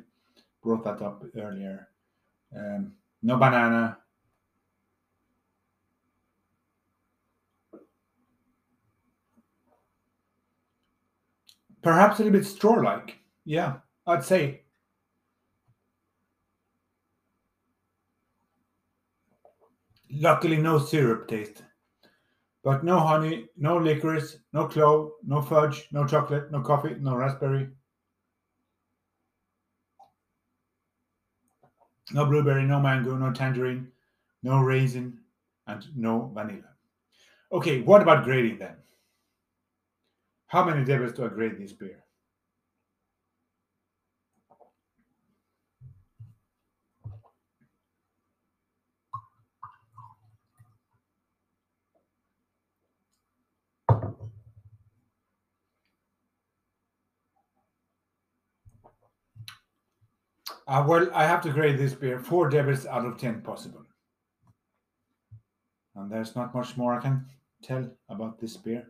brought 0.63 0.85
that 0.85 1.03
up 1.03 1.25
earlier. 1.37 1.89
Um, 2.55 2.93
no 3.23 3.37
banana. 3.37 3.99
Perhaps 11.83 12.19
a 12.19 12.25
little 12.25 12.39
bit 12.39 12.47
straw-like. 12.47 13.19
Yeah, 13.45 13.77
I'd 14.07 14.25
say. 14.25 14.63
Luckily, 20.11 20.57
no 20.57 20.79
syrup 20.79 21.29
taste. 21.29 21.63
But 22.65 22.85
no 22.85 22.99
honey, 22.99 23.49
no 23.57 23.77
licorice, 23.77 24.39
no 24.53 24.67
clove, 24.67 25.13
no 25.25 25.41
fudge, 25.41 25.89
no 25.93 26.07
chocolate, 26.07 26.51
no 26.51 26.61
coffee, 26.61 26.97
no 26.99 27.15
raspberry. 27.15 27.69
No 32.13 32.25
blueberry, 32.27 32.65
no 32.65 32.81
mango, 32.81 33.17
no 33.17 33.33
tangerine, 33.33 33.89
no 34.43 34.61
raisin, 34.61 35.19
and 35.67 35.87
no 35.95 36.33
vanilla. 36.35 36.75
Okay, 37.53 37.83
what 37.83 38.03
about 38.03 38.25
grading 38.25 38.59
then? 38.59 38.77
How 40.47 40.65
many 40.65 40.85
devils 40.85 41.13
do 41.13 41.27
I 41.27 41.29
grade 41.29 41.59
this 41.59 41.73
beer? 41.73 42.03
Uh, 60.69 60.85
well, 60.87 61.09
I 61.15 61.25
have 61.25 61.41
to 61.43 61.51
grade 61.51 61.79
this 61.79 61.95
beer 61.95 62.21
four 62.21 62.51
devils 62.51 62.85
out 62.85 63.07
of 63.07 63.17
10 63.17 63.41
possible. 63.41 63.83
And 65.97 66.13
there's 66.13 66.37
not 66.37 66.55
much 66.55 66.77
more 66.77 66.95
I 66.95 67.01
can 67.01 67.25
tell 67.63 67.91
about 68.11 68.39
this 68.39 68.59
beer. 68.59 68.87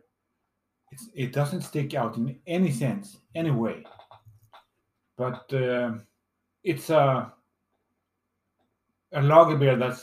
It's, 0.91 1.09
it 1.15 1.31
doesn't 1.31 1.61
stick 1.61 1.93
out 1.93 2.17
in 2.17 2.37
any 2.45 2.69
sense, 2.69 3.19
any 3.33 3.51
way. 3.51 3.85
But 5.17 5.51
uh, 5.53 5.93
it's 6.65 6.89
a, 6.89 7.31
a 9.13 9.21
lager 9.21 9.55
beer 9.55 9.77
that 9.77 9.97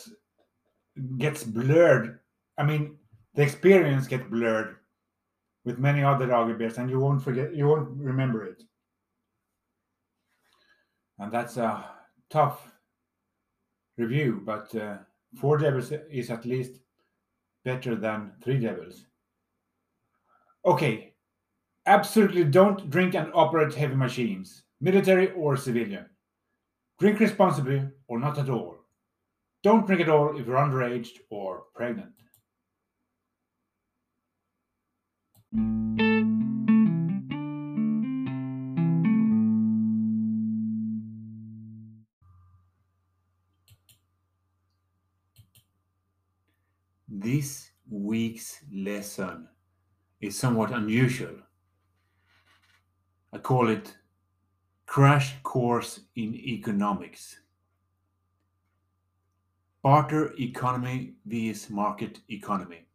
gets 1.18 1.44
blurred. 1.44 2.20
I 2.56 2.64
mean, 2.64 2.96
the 3.34 3.42
experience 3.42 4.06
gets 4.06 4.24
blurred 4.30 4.76
with 5.66 5.78
many 5.78 6.02
other 6.02 6.26
lager 6.26 6.54
beers, 6.54 6.78
and 6.78 6.88
you 6.88 7.00
won't 7.00 7.22
forget, 7.22 7.54
you 7.54 7.68
won't 7.68 7.90
remember 7.98 8.44
it 8.44 8.62
and 11.18 11.32
that's 11.32 11.56
a 11.56 11.84
tough 12.30 12.72
review. 13.96 14.42
But 14.44 14.74
uh, 14.74 14.98
four 15.40 15.58
devils 15.58 15.92
is 16.10 16.30
at 16.30 16.44
least 16.44 16.80
better 17.64 17.96
than 17.96 18.32
three 18.42 18.58
devils. 18.58 19.06
Okay, 20.64 21.14
absolutely 21.86 22.44
don't 22.44 22.90
drink 22.90 23.14
and 23.14 23.30
operate 23.34 23.74
heavy 23.74 23.94
machines, 23.94 24.64
military 24.80 25.32
or 25.32 25.56
civilian. 25.56 26.06
Drink 26.98 27.20
responsibly 27.20 27.82
or 28.08 28.18
not 28.18 28.38
at 28.38 28.48
all. 28.48 28.78
Don't 29.62 29.86
drink 29.86 30.02
at 30.02 30.08
all 30.08 30.38
if 30.38 30.46
you're 30.46 30.56
underage 30.56 31.10
or 31.30 31.64
pregnant. 31.74 32.12
Is 50.20 50.38
somewhat 50.38 50.72
unusual. 50.72 51.36
I 53.32 53.38
call 53.38 53.68
it 53.68 53.96
Crash 54.86 55.34
Course 55.42 56.00
in 56.14 56.34
Economics. 56.34 57.40
Barter 59.82 60.32
economy 60.38 61.14
vs 61.26 61.70
market 61.70 62.20
economy. 62.28 62.86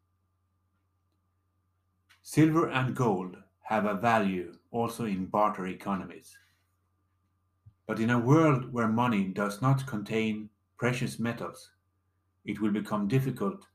Silver 2.22 2.70
and 2.70 2.96
gold 2.96 3.38
have 3.62 3.86
a 3.86 3.94
value 3.94 4.54
also 4.72 5.06
in 5.06 5.26
barter 5.26 5.68
economies. 5.68 6.38
But 7.88 8.00
in 8.00 8.10
a 8.10 8.20
world 8.20 8.72
where 8.74 8.88
money 8.88 9.26
does 9.26 9.62
not 9.62 9.88
contain 9.88 10.50
precious 10.78 11.20
metals, 11.20 11.72
it 12.46 12.60
will 12.60 12.72
become 12.72 13.08
difficult 13.08 13.68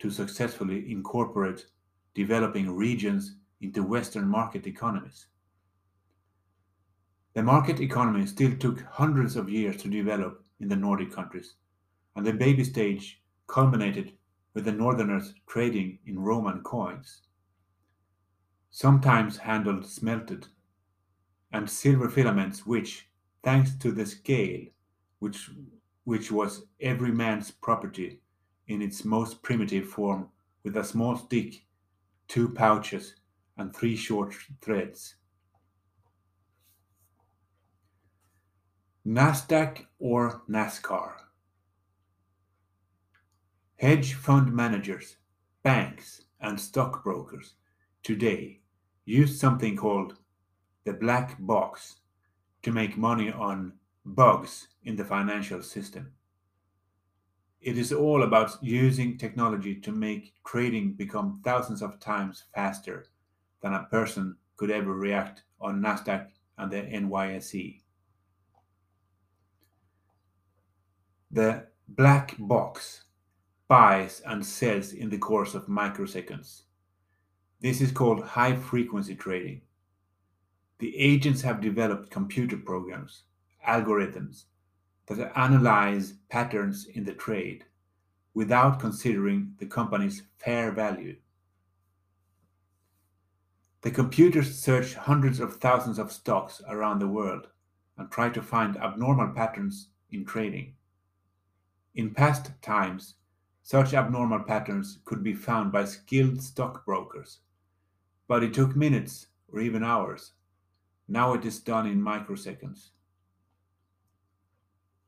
to 0.00 0.10
successfully 0.10 0.90
incorporate 0.90 1.66
developing 2.14 2.70
regions 2.70 3.36
into 3.60 3.82
Western 3.82 4.26
market 4.26 4.66
economies. 4.66 5.26
The 7.34 7.42
market 7.42 7.80
economy 7.80 8.26
still 8.26 8.56
took 8.56 8.80
hundreds 8.82 9.36
of 9.36 9.48
years 9.48 9.76
to 9.82 9.88
develop 9.88 10.44
in 10.58 10.68
the 10.68 10.76
Nordic 10.76 11.12
countries, 11.12 11.54
and 12.16 12.26
the 12.26 12.32
baby 12.32 12.64
stage 12.64 13.22
culminated 13.46 14.12
with 14.54 14.64
the 14.64 14.72
Northerners 14.72 15.34
trading 15.46 15.98
in 16.06 16.18
Roman 16.18 16.62
coins, 16.62 17.22
sometimes 18.70 19.36
handled 19.36 19.86
smelted, 19.86 20.46
and 21.52 21.68
silver 21.68 22.08
filaments, 22.08 22.66
which, 22.66 23.08
thanks 23.42 23.74
to 23.76 23.92
the 23.92 24.06
scale, 24.06 24.66
which, 25.18 25.50
which 26.04 26.30
was 26.30 26.64
every 26.80 27.12
man's 27.12 27.50
property, 27.50 28.20
in 28.68 28.82
its 28.82 29.04
most 29.04 29.42
primitive 29.42 29.88
form 29.88 30.28
with 30.62 30.76
a 30.76 30.84
small 30.84 31.16
stick, 31.16 31.64
two 32.30 32.48
pouches, 32.48 33.16
and 33.56 33.74
three 33.74 33.96
short 33.96 34.32
threads. 34.62 35.16
NASDAQ 39.04 39.84
or 39.98 40.42
NASCAR. 40.48 41.12
Hedge 43.78 44.14
fund 44.14 44.52
managers, 44.52 45.16
banks, 45.64 46.22
and 46.40 46.60
stockbrokers 46.60 47.54
today 48.04 48.60
use 49.04 49.40
something 49.40 49.76
called 49.76 50.14
the 50.84 50.92
black 50.92 51.36
box 51.40 51.96
to 52.62 52.70
make 52.70 52.96
money 52.96 53.32
on 53.32 53.72
bugs 54.04 54.68
in 54.84 54.94
the 54.94 55.04
financial 55.04 55.62
system 55.62 56.12
it 57.60 57.76
is 57.76 57.92
all 57.92 58.22
about 58.22 58.56
using 58.62 59.18
technology 59.18 59.74
to 59.74 59.92
make 59.92 60.32
trading 60.46 60.92
become 60.92 61.40
thousands 61.44 61.82
of 61.82 62.00
times 62.00 62.44
faster 62.54 63.06
than 63.62 63.74
a 63.74 63.84
person 63.90 64.36
could 64.56 64.70
ever 64.70 64.94
react 64.94 65.42
on 65.60 65.80
Nasdaq 65.80 66.28
and 66.56 66.70
the 66.70 66.82
NYSE. 66.82 67.80
The 71.30 71.66
black 71.88 72.34
box 72.38 73.04
buys 73.68 74.22
and 74.26 74.44
sells 74.44 74.92
in 74.92 75.10
the 75.10 75.18
course 75.18 75.54
of 75.54 75.66
microseconds. 75.66 76.62
This 77.60 77.80
is 77.80 77.92
called 77.92 78.24
high 78.24 78.56
frequency 78.56 79.14
trading. 79.14 79.60
The 80.78 80.96
agents 80.96 81.42
have 81.42 81.60
developed 81.60 82.10
computer 82.10 82.56
programs, 82.56 83.24
algorithms, 83.68 84.44
that 85.16 85.36
analyze 85.36 86.14
patterns 86.28 86.86
in 86.86 87.04
the 87.04 87.12
trade 87.12 87.64
without 88.34 88.78
considering 88.78 89.54
the 89.58 89.66
company's 89.66 90.22
fair 90.38 90.70
value. 90.70 91.16
The 93.82 93.90
computers 93.90 94.58
search 94.58 94.94
hundreds 94.94 95.40
of 95.40 95.56
thousands 95.56 95.98
of 95.98 96.12
stocks 96.12 96.62
around 96.68 96.98
the 96.98 97.08
world 97.08 97.48
and 97.96 98.10
try 98.10 98.28
to 98.28 98.42
find 98.42 98.76
abnormal 98.76 99.32
patterns 99.32 99.88
in 100.10 100.24
trading. 100.24 100.74
In 101.94 102.14
past 102.14 102.50
times, 102.62 103.14
such 103.62 103.94
abnormal 103.94 104.40
patterns 104.40 104.98
could 105.04 105.22
be 105.22 105.34
found 105.34 105.72
by 105.72 105.84
skilled 105.84 106.42
stockbrokers, 106.42 107.40
but 108.28 108.42
it 108.42 108.54
took 108.54 108.76
minutes 108.76 109.26
or 109.52 109.60
even 109.60 109.82
hours. 109.82 110.32
Now 111.08 111.34
it 111.34 111.44
is 111.44 111.58
done 111.58 111.86
in 111.86 112.00
microseconds. 112.00 112.90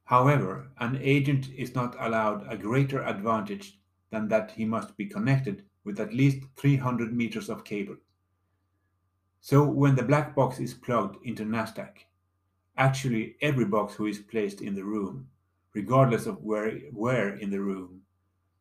However, 0.04 0.70
an 0.78 0.98
agent 1.00 1.48
is 1.56 1.74
not 1.74 1.96
allowed 1.98 2.46
a 2.48 2.56
greater 2.56 3.02
advantage 3.02 3.78
than 4.10 4.28
that 4.28 4.50
he 4.50 4.64
must 4.64 4.96
be 4.96 5.06
connected 5.06 5.64
with 5.84 6.00
at 6.00 6.12
least 6.14 6.44
300 6.56 7.14
meters 7.14 7.48
of 7.48 7.64
cable. 7.64 7.96
So 9.40 9.64
when 9.64 9.96
the 9.96 10.02
black 10.02 10.36
box 10.36 10.60
is 10.60 10.74
plugged 10.74 11.24
into 11.24 11.44
Nasdaq, 11.44 12.06
actually 12.76 13.36
every 13.40 13.64
box 13.64 13.94
who 13.94 14.06
is 14.06 14.18
placed 14.18 14.60
in 14.60 14.74
the 14.74 14.84
room, 14.84 15.28
regardless 15.74 16.26
of 16.26 16.42
where, 16.42 16.78
where 16.92 17.36
in 17.36 17.50
the 17.50 17.60
room, 17.60 18.02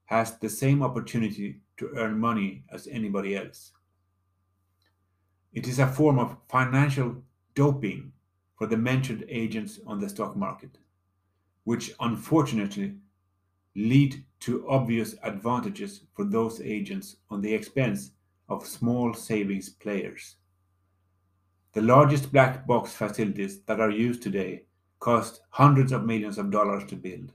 has 0.06 0.38
the 0.39 0.49
same 0.49 0.82
opportunity 0.82 1.62
to 1.77 1.91
earn 1.95 2.19
money 2.19 2.63
as 2.71 2.88
anybody 2.88 3.36
else. 3.36 3.71
It 5.54 5.67
is 5.67 5.80
a 5.80 5.88
form 5.88 6.17
of 6.17 6.38
financial 6.49 7.23
doping 7.56 8.12
for 8.58 8.67
the 8.67 8.77
mentioned 8.77 9.25
agents 9.27 9.80
on 9.86 9.99
the 9.99 10.10
stock 10.10 10.36
market, 10.36 10.77
which 11.63 11.93
unfortunately 12.00 12.95
lead 13.76 14.24
to 14.39 14.67
obvious 14.67 15.15
advantages 15.24 16.02
for 16.13 16.26
those 16.26 16.62
agents 16.62 17.17
on 17.30 17.41
the 17.41 17.54
expense 17.54 18.12
of 18.50 18.65
small 18.65 19.13
savings 19.13 19.69
players. 19.69 20.36
The 21.74 21.82
largest 21.82 22.32
black 22.34 22.67
box 22.67 22.91
facilities 22.93 23.62
that 23.62 23.80
are 23.80 23.91
used 23.91 24.21
today 24.21 24.63
cost 25.00 25.41
hundreds 25.50 25.91
of 25.91 26.06
millions 26.06 26.38
of 26.38 26.52
dollars 26.52 26.84
to 26.86 26.95
build. 26.95 27.32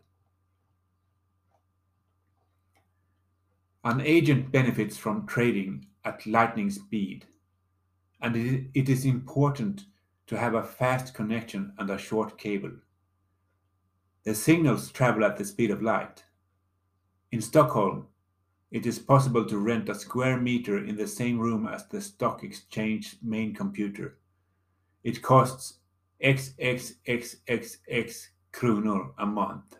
An 3.85 4.01
agent 4.01 4.51
benefits 4.53 4.97
from 4.97 5.27
trading 5.27 5.87
at 6.05 6.27
lightning 6.27 6.71
speed, 6.71 7.25
and 8.21 8.37
it 8.75 8.89
is 8.89 9.05
important 9.05 9.85
to 10.27 10.37
have 10.37 10.55
a 10.55 10.62
fast 10.62 11.15
connection 11.15 11.73
and 11.79 11.89
a 11.89 11.99
short 11.99 12.37
cable. 12.37 12.73
The 14.27 14.35
signals 14.35 14.93
travel 14.93 15.25
at 15.25 15.39
the 15.39 15.47
speed 15.47 15.71
of 15.71 15.81
light. 15.81 16.23
In 17.33 17.41
Stockholm, 17.41 18.09
it 18.71 18.85
is 18.85 18.99
possible 18.99 19.47
to 19.47 19.57
rent 19.57 19.89
a 19.89 19.95
square 19.95 20.39
meter 20.39 20.85
in 20.85 20.97
the 20.97 21.09
same 21.09 21.39
room 21.39 21.67
as 21.67 21.87
the 21.87 22.03
stock 22.03 22.45
exchange 22.45 23.17
main 23.23 23.55
computer 23.55 24.19
it 25.07 25.23
costs 25.23 25.79
XXXXX 26.21 28.27
kronor 28.53 29.12
a 29.19 29.25
month. 29.25 29.79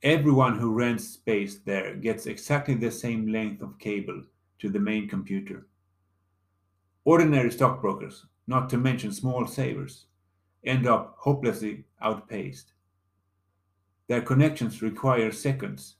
Everyone 0.00 0.60
who 0.60 0.72
rents 0.72 1.08
space 1.08 1.58
there 1.64 1.96
gets 1.96 2.26
exactly 2.26 2.74
the 2.74 2.92
same 2.92 3.32
length 3.32 3.62
of 3.62 3.80
cable 3.80 4.22
to 4.60 4.68
the 4.68 4.78
main 4.78 5.08
computer. 5.08 5.66
Ordinary 7.04 7.50
stockbrokers, 7.50 8.26
not 8.46 8.70
to 8.70 8.78
mention 8.78 9.10
small 9.10 9.44
savers, 9.44 10.06
end 10.62 10.86
up 10.86 11.16
hopelessly 11.18 11.82
outpaced. 12.00 12.74
Their 14.08 14.22
connections 14.22 14.82
require 14.82 15.32
seconds, 15.32 15.96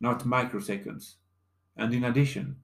not 0.00 0.24
microseconds, 0.24 1.14
and 1.76 1.92
in 1.92 2.04
addition, 2.04 2.56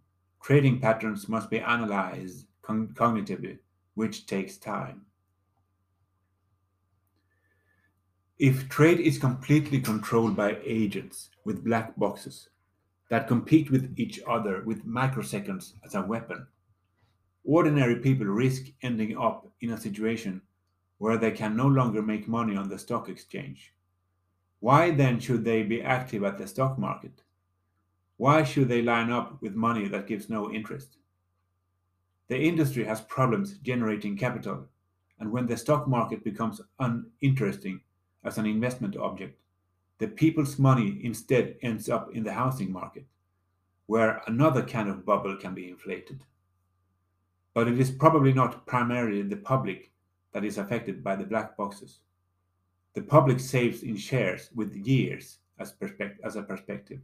trading 0.43 0.81
patterns 0.81 1.29
must 1.29 1.51
be 1.51 1.59
analyzed 1.59 2.47
cognitively 2.63 3.59
which 3.95 4.27
takes 4.27 4.57
time. 4.57 5.03
If 8.39 8.69
trade 8.69 9.01
is 9.01 9.19
completely 9.19 9.81
controlled 9.81 10.37
by 10.37 10.59
agents 10.65 11.31
with 11.45 11.65
black 11.65 11.97
boxes 11.97 12.49
that 13.09 13.29
compete 13.29 13.71
with 13.71 13.95
each 13.97 14.21
other 14.27 14.63
with 14.65 14.87
microseconds 14.87 15.75
as 15.85 15.95
a 15.95 16.03
weapon, 16.03 16.47
ordinary 17.45 17.97
people 17.97 18.27
risk 18.27 18.67
ending 18.83 19.17
up 19.17 19.47
in 19.61 19.71
a 19.71 19.81
situation 19.81 20.41
where 20.99 21.17
they 21.17 21.31
can 21.31 21.57
no 21.57 21.67
longer 21.67 22.03
make 22.03 22.27
money 22.27 22.57
on 22.57 22.69
the 22.69 22.79
stock 22.79 23.09
exchange. 23.09 23.74
Why 24.65 24.93
then 24.93 25.21
should 25.21 25.45
they 25.45 25.63
be 25.63 25.83
active 25.83 26.25
at 26.25 26.39
the 26.39 26.47
stock 26.47 26.79
market? 26.79 27.21
Why 28.17 28.45
should 28.45 28.69
they 28.69 28.81
line 28.81 29.11
up 29.11 29.43
with 29.43 29.55
money 29.55 29.89
that 29.89 30.07
gives 30.07 30.31
no 30.31 30.51
interest? 30.51 30.97
The 32.29 32.41
industry 32.41 32.83
has 32.85 33.03
problems 33.03 33.59
generating 33.59 34.17
capital, 34.17 34.65
and 35.21 35.31
when 35.31 35.47
the 35.47 35.59
stock 35.59 35.87
market 35.87 36.25
becomes 36.25 36.63
uninteresting 36.79 37.83
as 38.25 38.39
an 38.39 38.47
investment 38.47 38.97
object, 38.97 39.39
the 39.99 40.09
people's 40.09 40.59
money 40.59 40.99
instead 41.03 41.59
ends 41.61 41.91
up 41.91 42.15
in 42.15 42.25
the 42.25 42.33
housing 42.33 42.73
market, 42.73 43.05
where 43.85 44.23
another 44.29 44.63
kind 44.63 44.89
of 44.89 45.05
bubble 45.05 45.37
can 45.37 45.53
be 45.53 45.69
inflated. 45.69 46.25
But 47.53 47.69
it 47.69 47.79
is 47.79 47.91
probably 47.91 48.33
not 48.33 48.65
primarily 48.65 49.21
the 49.21 49.37
public 49.37 49.93
that 50.33 50.43
is 50.43 50.57
affected 50.57 51.05
by 51.05 51.17
the 51.17 51.27
black 51.27 51.55
boxes. 51.55 52.01
The 52.95 53.03
public 53.03 53.41
saves 53.41 53.83
in 53.83 53.97
shares 53.97 54.51
with 54.55 54.75
years 54.75 55.39
as, 55.59 55.75
as 56.23 56.37
a 56.37 56.43
perspective. 56.43 57.01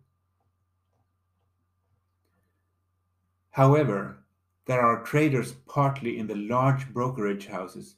However, 3.50 4.24
there 4.66 4.80
are 4.80 5.02
traders 5.02 5.52
partly 5.66 6.18
in 6.18 6.28
the 6.28 6.36
large 6.36 6.92
brokerage 6.92 7.46
houses, 7.46 7.96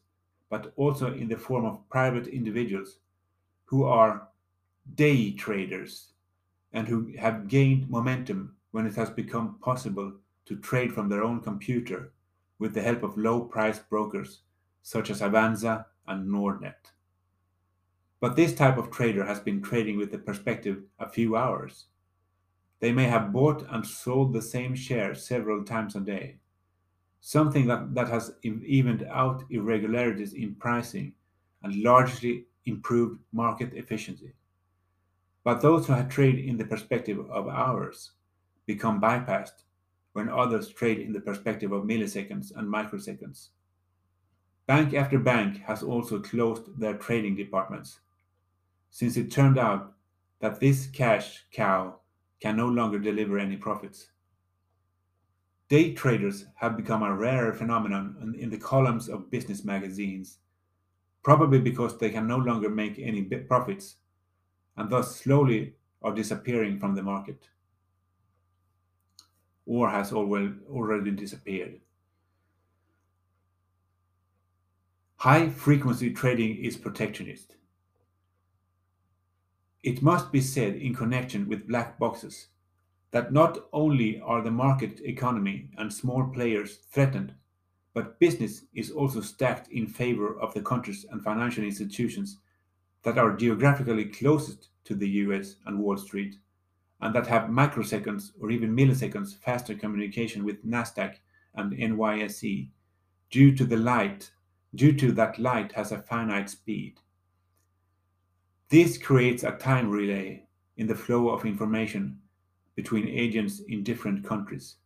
but 0.48 0.72
also 0.76 1.12
in 1.12 1.28
the 1.28 1.36
form 1.36 1.66
of 1.66 1.86
private 1.90 2.26
individuals 2.28 2.98
who 3.66 3.84
are 3.84 4.28
day 4.94 5.32
traders 5.32 6.12
and 6.72 6.88
who 6.88 7.12
have 7.18 7.48
gained 7.48 7.90
momentum 7.90 8.56
when 8.70 8.86
it 8.86 8.94
has 8.94 9.10
become 9.10 9.58
possible 9.60 10.12
to 10.46 10.56
trade 10.56 10.92
from 10.92 11.08
their 11.08 11.22
own 11.22 11.40
computer 11.40 12.12
with 12.58 12.72
the 12.72 12.82
help 12.82 13.02
of 13.02 13.18
low 13.18 13.40
priced 13.40 13.88
brokers 13.90 14.40
such 14.82 15.10
as 15.10 15.20
Avanza 15.20 15.84
and 16.08 16.28
Nordnet. 16.28 16.90
But 18.22 18.36
this 18.36 18.54
type 18.54 18.78
of 18.78 18.90
trader 18.90 19.26
has 19.26 19.40
been 19.40 19.60
trading 19.60 19.98
with 19.98 20.10
the 20.12 20.18
perspective 20.18 20.84
a 20.98 21.08
few 21.08 21.36
hours. 21.36 21.86
They 22.80 22.92
may 22.92 23.04
have 23.04 23.32
bought 23.32 23.66
and 23.68 23.84
sold 23.84 24.32
the 24.32 24.40
same 24.40 24.74
share 24.74 25.14
several 25.14 25.64
times 25.64 25.96
a 25.96 26.00
day 26.00 26.36
something 27.24 27.68
that, 27.68 27.94
that 27.94 28.08
has 28.08 28.34
evened 28.42 29.08
out 29.08 29.44
irregularities 29.48 30.34
in 30.34 30.56
pricing 30.56 31.12
and 31.62 31.82
largely 31.82 32.46
improved 32.66 33.20
market 33.32 33.72
efficiency. 33.74 34.32
But 35.44 35.60
those 35.60 35.86
who 35.86 36.02
trade 36.08 36.38
in 36.38 36.56
the 36.56 36.64
perspective 36.64 37.18
of 37.30 37.48
hours 37.48 38.10
become 38.66 39.00
bypassed 39.00 39.62
when 40.14 40.28
others 40.28 40.68
trade 40.68 40.98
in 40.98 41.12
the 41.12 41.20
perspective 41.20 41.70
of 41.70 41.84
milliseconds 41.84 42.52
and 42.56 42.68
microseconds. 42.68 43.48
Bank 44.66 44.92
after 44.92 45.18
bank 45.18 45.58
has 45.66 45.82
also 45.82 46.20
closed 46.20 46.78
their 46.78 46.94
trading 46.94 47.36
departments, 47.36 48.00
since 48.92 49.16
it 49.16 49.30
turned 49.30 49.58
out 49.58 49.94
that 50.40 50.60
this 50.60 50.86
cash 50.86 51.44
cow 51.50 51.96
can 52.40 52.56
no 52.56 52.68
longer 52.68 52.98
deliver 52.98 53.38
any 53.38 53.56
profits. 53.56 54.08
Day 55.68 55.94
traders 55.94 56.44
have 56.56 56.76
become 56.76 57.02
a 57.02 57.14
rare 57.14 57.54
phenomenon 57.54 58.36
in 58.38 58.50
the 58.50 58.58
columns 58.58 59.08
of 59.08 59.30
business 59.30 59.64
magazines, 59.64 60.38
probably 61.22 61.58
because 61.58 61.98
they 61.98 62.10
can 62.10 62.26
no 62.26 62.36
longer 62.36 62.68
make 62.68 62.98
any 62.98 63.22
profits 63.22 63.96
and 64.76 64.90
thus 64.90 65.16
slowly 65.16 65.74
are 66.02 66.14
disappearing 66.14 66.78
from 66.78 66.94
the 66.94 67.02
market 67.02 67.48
or 69.64 69.88
has 69.88 70.12
already 70.12 71.12
disappeared. 71.12 71.80
High 75.16 75.48
frequency 75.48 76.12
trading 76.12 76.56
is 76.62 76.76
protectionist. 76.76 77.54
It 79.82 80.00
must 80.02 80.30
be 80.30 80.40
said 80.40 80.76
in 80.76 80.94
connection 80.94 81.48
with 81.48 81.66
black 81.66 81.98
boxes 81.98 82.48
that 83.10 83.32
not 83.32 83.68
only 83.72 84.20
are 84.20 84.40
the 84.40 84.50
market 84.50 85.00
economy 85.04 85.70
and 85.76 85.92
small 85.92 86.24
players 86.24 86.76
threatened, 86.90 87.34
but 87.94 88.18
business 88.18 88.64
is 88.74 88.90
also 88.90 89.20
stacked 89.20 89.68
in 89.70 89.86
favor 89.86 90.38
of 90.38 90.54
the 90.54 90.62
countries 90.62 91.04
and 91.10 91.22
financial 91.22 91.64
institutions 91.64 92.38
that 93.02 93.18
are 93.18 93.36
geographically 93.36 94.06
closest 94.06 94.68
to 94.84 94.94
the 94.94 95.08
US 95.08 95.56
and 95.66 95.78
Wall 95.78 95.96
Street 95.96 96.36
and 97.00 97.14
that 97.14 97.26
have 97.26 97.50
microseconds 97.50 98.30
or 98.40 98.50
even 98.50 98.74
milliseconds 98.74 99.36
faster 99.36 99.74
communication 99.74 100.44
with 100.44 100.64
Nasdaq 100.64 101.16
and 101.54 101.72
NYSE 101.72 102.68
due 103.30 103.54
to 103.56 103.64
the 103.64 103.76
light 103.76 104.30
due 104.74 104.92
to 104.92 105.12
that 105.12 105.38
light 105.38 105.72
has 105.72 105.92
a 105.92 105.98
finite 105.98 106.48
speed. 106.48 106.98
This 108.72 108.96
creates 108.96 109.44
a 109.44 109.52
time 109.52 109.90
relay 109.90 110.44
in 110.78 110.86
the 110.86 110.94
flow 110.94 111.28
of 111.28 111.44
information 111.44 112.18
between 112.74 113.06
agents 113.06 113.60
in 113.68 113.82
different 113.82 114.24
countries, 114.24 114.76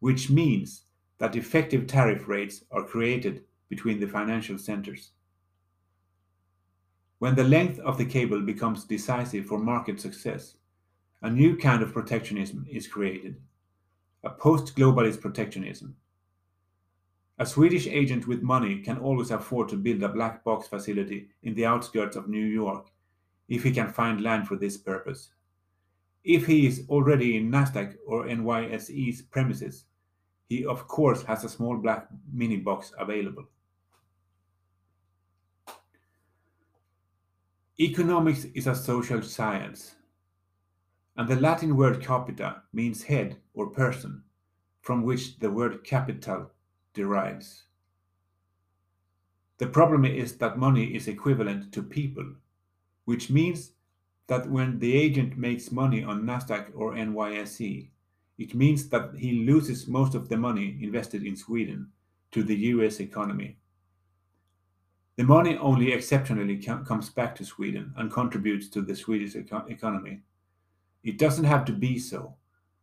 which 0.00 0.30
means 0.30 0.84
that 1.18 1.36
effective 1.36 1.86
tariff 1.86 2.26
rates 2.26 2.64
are 2.70 2.82
created 2.82 3.44
between 3.68 4.00
the 4.00 4.08
financial 4.08 4.56
centers. 4.56 5.10
When 7.18 7.34
the 7.34 7.44
length 7.44 7.78
of 7.80 7.98
the 7.98 8.06
cable 8.06 8.40
becomes 8.40 8.84
decisive 8.84 9.44
for 9.44 9.58
market 9.58 10.00
success, 10.00 10.54
a 11.20 11.28
new 11.28 11.54
kind 11.54 11.82
of 11.82 11.92
protectionism 11.92 12.64
is 12.66 12.88
created, 12.88 13.36
a 14.24 14.30
post 14.30 14.74
globalist 14.74 15.20
protectionism. 15.20 15.94
A 17.38 17.44
Swedish 17.44 17.88
agent 17.88 18.26
with 18.26 18.40
money 18.40 18.80
can 18.80 18.96
always 18.96 19.30
afford 19.30 19.68
to 19.68 19.76
build 19.76 20.02
a 20.02 20.08
black 20.08 20.42
box 20.44 20.66
facility 20.66 21.28
in 21.42 21.54
the 21.54 21.66
outskirts 21.66 22.16
of 22.16 22.30
New 22.30 22.46
York 22.46 22.90
if 23.48 23.62
he 23.62 23.70
can 23.70 23.92
find 23.92 24.20
land 24.20 24.46
for 24.46 24.56
this 24.56 24.76
purpose. 24.76 25.30
If 26.24 26.46
he 26.46 26.66
is 26.66 26.84
already 26.88 27.36
in 27.36 27.50
Nasdaq 27.50 27.96
or 28.06 28.26
NYSE's 28.26 29.22
premises, 29.22 29.84
he 30.48 30.64
of 30.64 30.86
course 30.88 31.22
has 31.22 31.44
a 31.44 31.48
small 31.48 31.76
black 31.76 32.08
mini 32.32 32.56
box 32.56 32.92
available. 32.98 33.44
Economics 37.80 38.44
is 38.54 38.66
a 38.66 38.74
social 38.74 39.22
science, 39.22 39.94
and 41.16 41.28
the 41.28 41.36
Latin 41.36 41.76
word 41.76 42.02
capita 42.02 42.62
means 42.72 43.04
head 43.04 43.36
or 43.54 43.68
person, 43.68 44.22
from 44.80 45.02
which 45.02 45.38
the 45.38 45.50
word 45.50 45.84
capital 45.84 46.50
derives. 46.92 47.64
The 49.58 49.68
problem 49.68 50.04
is 50.04 50.36
that 50.38 50.58
money 50.58 50.86
is 50.94 51.08
equivalent 51.08 51.72
to 51.72 51.82
people, 51.82 52.26
which 53.08 53.30
means 53.30 53.72
that 54.26 54.50
when 54.50 54.78
the 54.80 54.92
agent 54.94 55.38
makes 55.38 55.72
money 55.72 56.04
on 56.04 56.24
Nasdaq 56.24 56.66
or 56.74 56.92
NYSE, 56.92 57.88
it 58.36 58.54
means 58.54 58.90
that 58.90 59.14
he 59.16 59.46
loses 59.46 59.88
most 59.88 60.14
of 60.14 60.28
the 60.28 60.36
money 60.36 60.76
invested 60.82 61.22
in 61.22 61.34
Sweden 61.34 61.88
to 62.32 62.42
the 62.42 62.54
US 62.72 63.00
economy. 63.00 63.56
The 65.16 65.24
money 65.24 65.56
only 65.56 65.90
exceptionally 65.90 66.58
comes 66.58 67.08
back 67.08 67.34
to 67.36 67.46
Sweden 67.46 67.94
and 67.96 68.12
contributes 68.12 68.68
to 68.68 68.82
the 68.82 68.94
Swedish 68.94 69.34
eco 69.34 69.64
economy. 69.70 70.20
It 71.02 71.16
doesn't 71.16 71.52
have 71.52 71.64
to 71.64 71.72
be 71.72 71.98
so, 71.98 72.34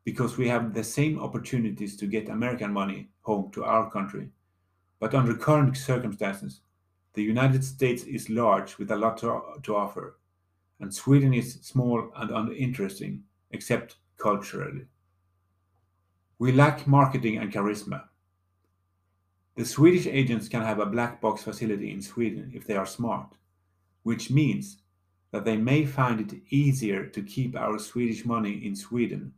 because 0.06 0.40
we 0.40 0.48
have 0.48 0.74
the 0.74 0.84
same 0.84 1.20
opportunities 1.20 1.96
to 1.98 2.08
get 2.08 2.30
American 2.30 2.74
money 2.74 3.10
home 3.22 3.52
to 3.52 3.64
our 3.64 3.92
country. 3.92 4.30
But 5.00 5.14
under 5.14 5.36
current 5.36 5.78
circumstances, 5.78 6.62
the 7.16 7.24
United 7.24 7.64
States 7.64 8.04
is 8.04 8.30
large 8.30 8.78
with 8.78 8.92
a 8.92 8.96
lot 8.96 9.18
to, 9.18 9.42
to 9.64 9.76
offer, 9.76 10.18
and 10.80 10.94
Sweden 10.94 11.34
is 11.34 11.60
small 11.62 12.12
and 12.16 12.30
uninteresting, 12.30 13.24
except 13.52 13.96
culturally. 14.18 14.86
We 16.38 16.52
lack 16.52 16.86
marketing 16.86 17.38
and 17.38 17.52
charisma. 17.52 18.04
The 19.56 19.66
Swedish 19.66 20.06
agents 20.06 20.50
can 20.50 20.62
have 20.62 20.80
a 20.80 20.86
black 20.86 21.22
box 21.22 21.44
facility 21.44 21.92
in 21.92 22.02
Sweden 22.02 22.52
if 22.54 22.68
they 22.68 22.76
are 22.76 22.86
smart, 22.86 23.30
which 24.04 24.30
means 24.30 24.78
that 25.32 25.46
they 25.46 25.56
may 25.56 25.86
find 25.86 26.20
it 26.20 26.42
easier 26.50 27.06
to 27.06 27.22
keep 27.22 27.56
our 27.56 27.80
Swedish 27.80 28.26
money 28.26 28.66
in 28.66 28.76
Sweden 28.76 29.34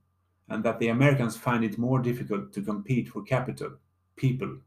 and 0.50 0.64
that 0.64 0.80
the 0.80 0.88
Americans 0.88 1.38
find 1.38 1.64
it 1.64 1.78
more 1.78 2.00
difficult 2.00 2.54
to 2.54 2.62
compete 2.62 3.10
for 3.10 3.22
capital, 3.22 3.72
people. 4.16 4.58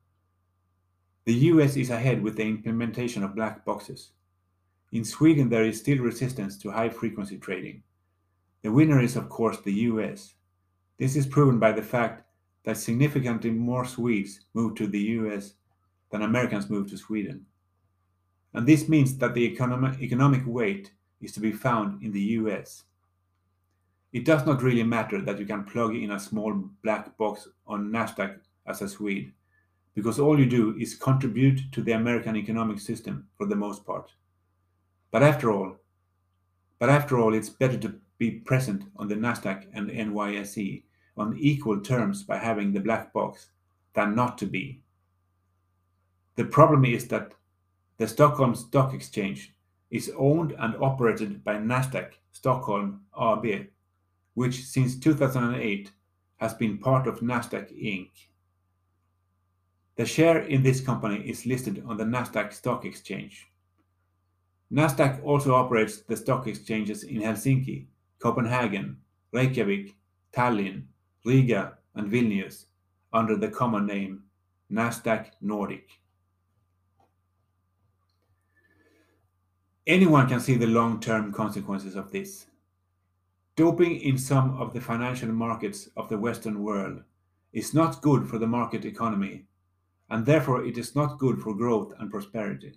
The 1.31 1.47
US 1.53 1.77
is 1.77 1.91
ahead 1.91 2.25
with 2.25 2.35
the 2.35 2.43
implementation 2.43 3.23
of 3.23 3.37
black 3.37 3.65
boxes. 3.65 4.11
In 4.91 5.05
Sweden, 5.05 5.49
there 5.49 5.63
is 5.63 5.79
still 5.79 5.99
resistance 5.99 6.59
to 6.59 6.73
high 6.73 6.89
frequency 6.89 7.39
trading. 7.39 7.85
The 8.63 8.73
winner 8.73 9.01
is, 9.01 9.15
of 9.15 9.29
course, 9.29 9.61
the 9.61 9.73
US. 9.91 10.35
This 10.99 11.15
is 11.15 11.29
proven 11.29 11.61
by 11.61 11.71
the 11.71 11.85
fact 11.85 12.25
that 12.65 12.79
significantly 12.79 13.53
more 13.53 13.85
Swedes 13.85 14.41
move 14.55 14.75
to 14.75 14.89
the 14.89 14.99
US 15.21 15.53
than 16.11 16.23
Americans 16.23 16.69
move 16.69 16.91
to 16.91 16.99
Sweden. 16.99 17.47
And 18.53 18.67
this 18.67 18.89
means 18.89 19.17
that 19.19 19.33
the 19.35 19.45
economic, 19.45 20.03
economic 20.03 20.43
weight 20.45 20.91
is 21.21 21.31
to 21.35 21.41
be 21.41 21.53
found 21.53 22.03
in 22.03 22.11
the 22.11 22.27
US. 22.41 22.83
It 24.13 24.25
does 24.25 24.45
not 24.45 24.65
really 24.65 24.83
matter 24.83 25.23
that 25.23 25.39
you 25.39 25.47
can 25.47 25.63
plug 25.63 25.95
in 25.95 26.11
a 26.11 26.19
small 26.19 26.55
black 26.83 27.17
box 27.17 27.47
on 27.69 27.93
Nasdaq 27.93 28.41
as 28.67 28.83
a 28.83 28.89
Swede, 28.89 29.33
because 30.01 30.19
all 30.19 30.41
you 30.41 30.47
do 30.47 30.75
is 30.79 30.95
contribute 30.95 31.61
to 31.73 31.83
the 31.83 31.93
American 31.93 32.35
economic 32.35 32.81
system 32.81 33.27
for 33.37 33.45
the 33.45 33.55
most 33.55 33.85
part. 33.85 34.11
But 35.11 35.23
after 35.23 35.53
all, 35.53 35.77
but 36.79 36.89
after 36.89 37.19
all, 37.19 37.35
it's 37.35 37.51
better 37.51 37.77
to 37.77 37.97
be 38.17 38.31
present 38.31 38.85
on 38.97 39.09
the 39.09 39.15
Nasdaq 39.15 39.67
and 39.75 39.91
the 39.91 39.93
NYSE 39.93 40.85
on 41.19 41.37
equal 41.39 41.83
terms 41.83 42.23
by 42.23 42.39
having 42.39 42.73
the 42.73 42.81
black 42.81 43.13
box 43.13 43.51
than 43.95 44.15
not 44.15 44.39
to 44.39 44.47
be. 44.47 44.81
The 46.37 46.47
problem 46.47 46.87
is 46.87 47.07
that 47.09 47.33
the 47.99 48.09
Stockholm 48.09 48.55
Stock 48.55 48.95
Exchange 48.95 49.53
is 49.91 50.11
owned 50.17 50.55
and 50.59 50.75
operated 50.77 51.45
by 51.45 51.57
Nasdaq 51.57 52.13
Stockholm 52.33 53.03
AB, 53.21 53.67
which 54.33 54.65
since 54.65 54.99
2008 54.99 55.93
has 56.39 56.55
been 56.55 56.79
part 56.79 57.07
of 57.07 57.21
Nasdaq 57.21 57.71
Inc. 57.71 58.09
The 60.01 60.07
share 60.07 60.39
in 60.39 60.63
this 60.63 60.81
company 60.81 61.17
is 61.29 61.45
listed 61.45 61.85
on 61.87 61.99
the 61.99 62.05
Nasdaq 62.05 62.55
Stock 62.55 62.87
Exchange. 62.87 63.51
Nasdaq 64.73 65.23
also 65.23 65.55
operates 65.55 65.99
the 66.01 66.17
stock 66.17 66.47
exchanges 66.47 67.03
in 67.03 67.21
Helsinki, 67.21 67.85
Copenhagen, 68.19 68.97
Reykjavik, 69.35 69.95
Tallinn, 70.33 70.85
Riga, 71.27 71.77
and 71.95 72.11
Vilnius 72.11 72.65
under 73.13 73.37
the 73.37 73.49
common 73.49 73.85
name 73.85 74.23
Nasdaq 74.73 75.33
Nordic. 75.43 75.91
Anyone 79.87 80.29
can 80.29 80.41
see 80.41 80.55
the 80.55 80.67
long 80.67 80.99
term 80.99 81.31
consequences 81.31 81.95
of 81.95 82.11
this. 82.11 82.47
Doping 83.55 84.01
in 84.01 84.17
some 84.17 84.59
of 84.59 84.73
the 84.73 84.81
financial 84.81 85.31
markets 85.31 85.91
of 85.95 86.09
the 86.09 86.17
Western 86.17 86.63
world 86.63 87.03
is 87.53 87.75
not 87.75 88.01
good 88.01 88.27
for 88.27 88.39
the 88.39 88.47
market 88.47 88.87
economy, 88.87 89.45
and 90.11 90.27
therefore 90.27 90.65
it 90.65 90.77
is 90.77 90.97
not 90.97 91.19
good 91.19 91.41
for 91.41 91.55
growth 91.55 91.93
and 91.99 92.11
prosperity. 92.11 92.75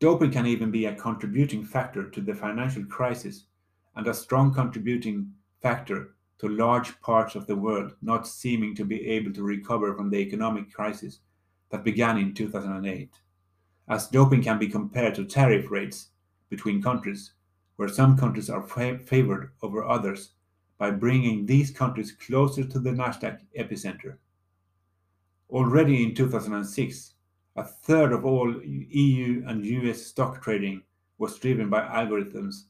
Doping 0.00 0.30
can 0.30 0.46
even 0.46 0.70
be 0.70 0.84
a 0.84 0.94
contributing 0.94 1.64
factor 1.64 2.08
to 2.10 2.20
the 2.20 2.34
financial 2.34 2.84
crisis 2.84 3.44
and 3.96 4.06
a 4.06 4.14
strong 4.14 4.52
contributing 4.52 5.32
factor 5.60 6.14
to 6.38 6.48
large 6.48 7.00
parts 7.00 7.34
of 7.34 7.46
the 7.46 7.56
world 7.56 7.94
not 8.00 8.26
seeming 8.26 8.74
to 8.74 8.84
be 8.84 9.06
able 9.08 9.32
to 9.32 9.42
recover 9.42 9.94
from 9.94 10.10
the 10.10 10.18
economic 10.18 10.72
crisis 10.72 11.20
that 11.70 11.84
began 11.84 12.16
in 12.16 12.32
2008, 12.32 13.10
as 13.88 14.08
doping 14.08 14.42
can 14.42 14.58
be 14.58 14.68
compared 14.68 15.14
to 15.14 15.24
tariff 15.24 15.70
rates 15.70 16.08
between 16.48 16.82
countries, 16.82 17.32
where 17.76 17.88
some 17.88 18.16
countries 18.16 18.48
are 18.48 18.62
fa- 18.62 18.98
favored 18.98 19.50
over 19.62 19.84
others 19.84 20.30
by 20.78 20.90
bringing 20.90 21.44
these 21.44 21.70
countries 21.70 22.12
closer 22.12 22.64
to 22.64 22.78
the 22.78 22.90
Nasdaq 22.90 23.40
epicenter. 23.58 24.16
Already 25.50 26.04
in 26.04 26.14
2006, 26.14 27.14
a 27.56 27.64
third 27.64 28.12
of 28.12 28.26
all 28.26 28.54
EU 28.62 29.42
and 29.46 29.64
US 29.64 30.06
stock 30.06 30.42
trading 30.42 30.82
was 31.16 31.38
driven 31.38 31.70
by 31.70 31.80
algorithms, 31.80 32.64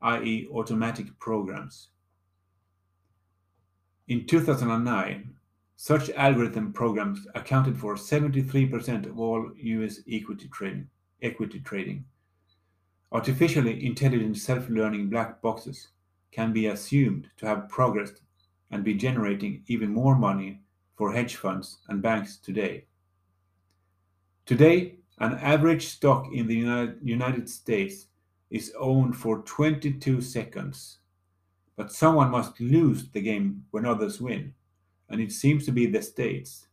i.e., 0.00 0.48
automatic 0.52 1.18
programs. 1.18 1.88
In 4.08 4.26
2009, 4.26 5.34
such 5.76 6.10
algorithm 6.10 6.72
programs 6.72 7.26
accounted 7.34 7.78
for 7.78 7.94
73% 7.94 9.06
of 9.06 9.20
all 9.20 9.50
US 9.56 10.00
equity 10.10 10.48
trading. 10.48 10.88
Equity 11.20 11.60
trading. 11.60 12.04
Artificially 13.12 13.84
intelligent 13.86 14.38
self-learning 14.38 15.10
black 15.10 15.42
boxes 15.42 15.88
can 16.32 16.52
be 16.52 16.66
assumed 16.66 17.28
to 17.36 17.46
have 17.46 17.68
progressed 17.68 18.22
and 18.70 18.82
be 18.82 18.94
generating 18.94 19.62
even 19.68 19.90
more 19.90 20.16
money 20.16 20.60
for 20.96 21.12
hedge 21.12 21.36
funds 21.36 21.78
and 21.88 22.02
banks 22.02 22.36
today. 22.36 22.86
Today, 24.46 24.96
an 25.18 25.34
average 25.34 25.86
stock 25.86 26.32
in 26.32 26.46
the 26.46 26.96
United 27.02 27.48
States 27.48 28.06
is 28.50 28.72
owned 28.78 29.16
for 29.16 29.42
22 29.42 30.20
seconds 30.20 30.98
but 31.76 31.92
someone 31.92 32.30
must 32.30 32.60
lose 32.60 33.10
the 33.10 33.20
game 33.20 33.64
when 33.70 33.84
others 33.84 34.20
win, 34.20 34.54
and 35.08 35.20
it 35.20 35.32
seems 35.32 35.64
to 35.64 35.72
be 35.72 35.86
the 35.86 36.00
states, 36.00 36.68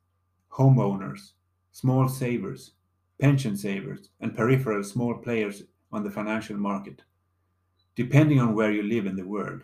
homeowners, 0.51 1.31
small 1.71 2.07
savers, 2.07 2.73
pension 3.19 3.55
savers, 3.57 4.09
and 4.19 4.35
peripheral 4.35 4.83
small 4.83 5.15
players 5.15 5.63
on 5.91 6.03
the 6.03 6.11
financial 6.11 6.57
market, 6.57 7.01
depending 7.95 8.39
on 8.39 8.53
where 8.53 8.71
you 8.71 8.83
live 8.83 9.05
in 9.05 9.15
the 9.15 9.25
world. 9.25 9.63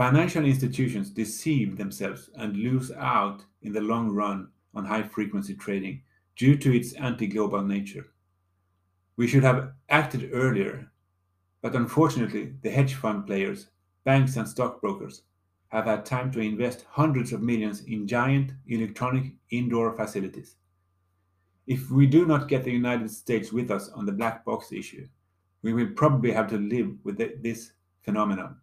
Financial 0.00 0.46
institutions 0.46 1.10
deceive 1.10 1.76
themselves 1.76 2.30
and 2.36 2.56
lose 2.56 2.90
out 2.92 3.44
in 3.60 3.74
the 3.74 3.82
long 3.82 4.08
run 4.08 4.48
on 4.72 4.82
high 4.82 5.02
frequency 5.02 5.54
trading 5.54 6.00
due 6.36 6.56
to 6.56 6.74
its 6.74 6.94
anti 6.94 7.26
global 7.26 7.60
nature. 7.60 8.06
We 9.18 9.28
should 9.28 9.42
have 9.42 9.74
acted 9.90 10.30
earlier, 10.32 10.90
but 11.60 11.74
unfortunately, 11.74 12.54
the 12.62 12.70
hedge 12.70 12.94
fund 12.94 13.26
players, 13.26 13.66
banks, 14.04 14.36
and 14.36 14.48
stockbrokers 14.48 15.24
have 15.68 15.84
had 15.84 16.06
time 16.06 16.32
to 16.32 16.40
invest 16.40 16.86
hundreds 16.88 17.34
of 17.34 17.42
millions 17.42 17.82
in 17.82 18.08
giant 18.08 18.52
electronic 18.68 19.34
indoor 19.50 19.94
facilities. 19.94 20.56
If 21.66 21.90
we 21.90 22.06
do 22.06 22.24
not 22.24 22.48
get 22.48 22.64
the 22.64 22.72
United 22.72 23.10
States 23.10 23.52
with 23.52 23.70
us 23.70 23.90
on 23.90 24.06
the 24.06 24.12
black 24.12 24.46
box 24.46 24.72
issue, 24.72 25.06
we 25.60 25.74
will 25.74 25.90
probably 25.94 26.32
have 26.32 26.48
to 26.48 26.56
live 26.56 26.90
with 27.04 27.18
this 27.42 27.72
phenomenon. 28.00 28.56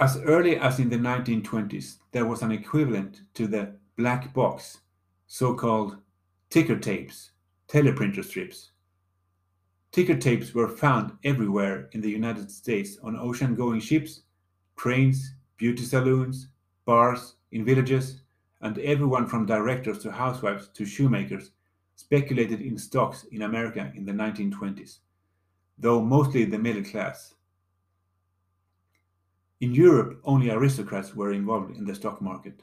As 0.00 0.16
early 0.22 0.56
as 0.56 0.78
in 0.78 0.88
the 0.88 0.96
1920s, 0.96 1.98
there 2.12 2.24
was 2.24 2.40
an 2.40 2.50
equivalent 2.50 3.20
to 3.34 3.46
the 3.46 3.74
black 3.98 4.32
box, 4.32 4.78
so 5.26 5.52
called 5.52 5.98
ticker 6.48 6.78
tapes, 6.78 7.32
teleprinter 7.68 8.24
strips. 8.24 8.70
Ticker 9.92 10.16
tapes 10.16 10.54
were 10.54 10.68
found 10.68 11.12
everywhere 11.22 11.90
in 11.92 12.00
the 12.00 12.08
United 12.08 12.50
States 12.50 12.96
on 13.02 13.14
ocean 13.14 13.54
going 13.54 13.78
ships, 13.78 14.22
trains, 14.78 15.34
beauty 15.58 15.82
saloons, 15.82 16.48
bars, 16.86 17.34
in 17.52 17.66
villages, 17.66 18.22
and 18.62 18.78
everyone 18.78 19.26
from 19.26 19.44
directors 19.44 19.98
to 19.98 20.10
housewives 20.10 20.68
to 20.68 20.86
shoemakers 20.86 21.50
speculated 21.96 22.62
in 22.62 22.78
stocks 22.78 23.24
in 23.24 23.42
America 23.42 23.92
in 23.94 24.06
the 24.06 24.12
1920s, 24.12 25.00
though 25.76 26.00
mostly 26.00 26.46
the 26.46 26.58
middle 26.58 26.84
class. 26.84 27.34
In 29.60 29.74
Europe, 29.74 30.20
only 30.24 30.50
aristocrats 30.50 31.14
were 31.14 31.32
involved 31.32 31.76
in 31.76 31.84
the 31.84 31.94
stock 31.94 32.22
market. 32.22 32.62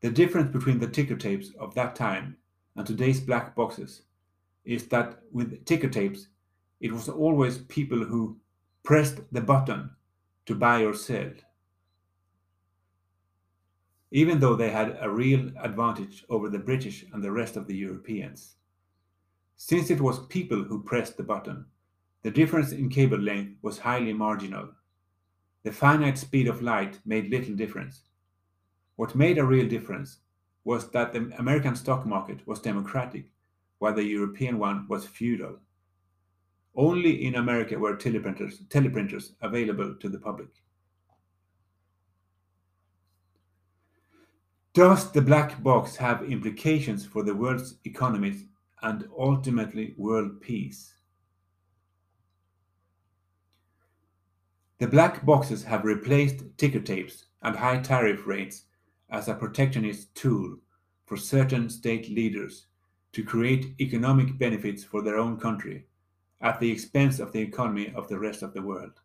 The 0.00 0.10
difference 0.10 0.50
between 0.50 0.78
the 0.78 0.88
ticker 0.88 1.16
tapes 1.16 1.50
of 1.60 1.74
that 1.74 1.94
time 1.94 2.38
and 2.74 2.86
today's 2.86 3.20
black 3.20 3.54
boxes 3.54 4.02
is 4.64 4.86
that 4.88 5.20
with 5.30 5.64
ticker 5.66 5.88
tapes, 5.88 6.28
it 6.80 6.90
was 6.90 7.08
always 7.08 7.58
people 7.58 8.04
who 8.04 8.38
pressed 8.82 9.20
the 9.30 9.40
button 9.42 9.90
to 10.46 10.54
buy 10.54 10.82
or 10.84 10.94
sell. 10.94 11.30
Even 14.10 14.40
though 14.40 14.56
they 14.56 14.70
had 14.70 14.98
a 15.00 15.08
real 15.08 15.50
advantage 15.60 16.24
over 16.28 16.48
the 16.48 16.58
British 16.58 17.04
and 17.12 17.22
the 17.22 17.30
rest 17.30 17.56
of 17.56 17.66
the 17.66 17.76
Europeans. 17.76 18.56
Since 19.56 19.90
it 19.90 20.00
was 20.00 20.26
people 20.26 20.64
who 20.64 20.82
pressed 20.82 21.16
the 21.16 21.22
button, 21.22 21.66
the 22.22 22.30
difference 22.30 22.72
in 22.72 22.88
cable 22.88 23.18
length 23.18 23.58
was 23.62 23.78
highly 23.78 24.12
marginal. 24.12 24.70
The 25.64 25.72
finite 25.72 26.18
speed 26.18 26.48
of 26.48 26.62
light 26.62 26.98
made 27.04 27.30
little 27.30 27.54
difference. 27.54 28.02
What 28.96 29.14
made 29.14 29.38
a 29.38 29.44
real 29.44 29.68
difference 29.68 30.18
was 30.64 30.90
that 30.90 31.12
the 31.12 31.32
American 31.38 31.76
stock 31.76 32.04
market 32.04 32.46
was 32.46 32.60
democratic, 32.60 33.26
while 33.78 33.94
the 33.94 34.04
European 34.04 34.58
one 34.58 34.86
was 34.88 35.06
feudal. 35.06 35.58
Only 36.74 37.26
in 37.26 37.34
America 37.36 37.78
were 37.78 37.96
teleprinters, 37.96 38.66
teleprinters 38.68 39.32
available 39.40 39.94
to 39.96 40.08
the 40.08 40.18
public. 40.18 40.48
Does 44.74 45.12
the 45.12 45.20
black 45.20 45.62
box 45.62 45.96
have 45.96 46.24
implications 46.24 47.04
for 47.04 47.22
the 47.22 47.34
world's 47.34 47.76
economies 47.84 48.44
and 48.82 49.06
ultimately 49.18 49.94
world 49.98 50.40
peace? 50.40 50.94
The 54.82 54.88
black 54.88 55.24
boxes 55.24 55.62
have 55.62 55.84
replaced 55.84 56.42
ticker 56.58 56.80
tapes 56.80 57.26
and 57.42 57.54
high 57.54 57.78
tariff 57.78 58.26
rates 58.26 58.64
as 59.10 59.28
a 59.28 59.34
protectionist 59.34 60.12
tool 60.16 60.56
for 61.06 61.16
certain 61.16 61.70
state 61.70 62.10
leaders 62.10 62.66
to 63.12 63.22
create 63.22 63.76
economic 63.80 64.36
benefits 64.38 64.82
for 64.82 65.00
their 65.00 65.18
own 65.18 65.38
country 65.38 65.86
at 66.40 66.58
the 66.58 66.68
expense 66.68 67.20
of 67.20 67.30
the 67.30 67.38
economy 67.38 67.92
of 67.94 68.08
the 68.08 68.18
rest 68.18 68.42
of 68.42 68.54
the 68.54 68.60
world. 68.60 68.98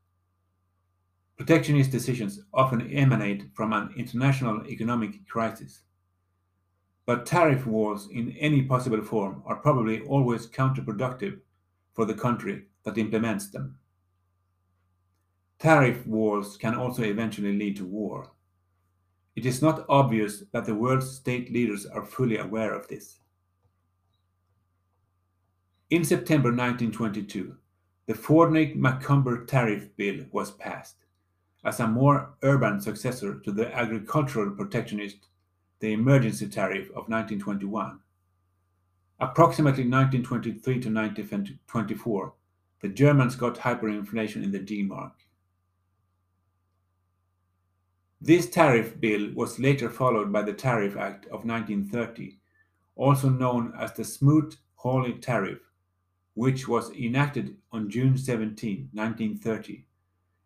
Protectionist 1.37 1.91
decisions 1.91 2.41
often 2.55 2.89
emanate 2.91 3.43
from 3.53 3.71
an 3.71 3.93
international 3.95 4.65
economic 4.65 5.27
crisis. 5.27 5.83
But 7.05 7.27
tariff 7.27 7.67
wars 7.67 8.07
in 8.11 8.31
any 8.39 8.63
possible 8.63 9.03
form 9.03 9.43
are 9.45 9.57
probably 9.57 10.01
always 10.07 10.47
counterproductive 10.47 11.37
for 11.93 12.05
the 12.05 12.15
country 12.15 12.63
that 12.83 12.97
implements 12.97 13.51
them. 13.51 13.77
Tariff 15.59 16.05
wars 16.05 16.55
can 16.57 16.75
also 16.75 17.03
eventually 17.03 17.57
lead 17.57 17.77
to 17.77 17.85
war. 17.85 18.31
It 19.35 19.45
is 19.45 19.61
not 19.61 19.85
obvious 19.89 20.43
that 20.51 20.65
the 20.65 20.75
world's 20.75 21.11
state 21.11 21.51
leaders 21.51 21.85
are 21.85 22.05
fully 22.05 22.37
aware 22.37 22.73
of 22.73 22.87
this. 22.87 23.19
In 25.89 26.03
September 26.03 26.49
1922, 26.49 27.55
the 28.07 28.13
Fordney-McCumber 28.13 29.47
Tariff 29.47 29.95
Bill 29.95 30.25
was 30.31 30.51
passed 30.51 31.05
as 31.65 31.79
a 31.79 31.87
more 31.87 32.35
urban 32.43 32.79
successor 32.79 33.39
to 33.39 33.51
the 33.51 33.75
agricultural 33.75 34.51
protectionist, 34.51 35.27
the 35.79 35.93
Emergency 35.93 36.47
Tariff 36.47 36.87
of 36.89 37.09
1921. 37.09 37.99
Approximately 39.19 39.83
1923 39.89 40.73
to 40.73 40.89
1924, 40.89 42.33
the 42.81 42.89
Germans 42.89 43.35
got 43.35 43.55
hyperinflation 43.55 44.43
in 44.43 44.51
the 44.51 44.59
D-mark. 44.59 45.13
This 48.19 48.49
tariff 48.49 48.99
bill 48.99 49.31
was 49.35 49.59
later 49.59 49.89
followed 49.89 50.33
by 50.33 50.41
the 50.41 50.53
Tariff 50.53 50.97
Act 50.97 51.25
of 51.25 51.45
1930, 51.45 52.39
also 52.95 53.29
known 53.29 53.73
as 53.77 53.93
the 53.93 54.03
Smoot-Hawley 54.03 55.19
Tariff, 55.19 55.59
which 56.33 56.67
was 56.67 56.89
enacted 56.91 57.57
on 57.71 57.89
June 57.89 58.17
17, 58.17 58.89
1930, 58.91 59.85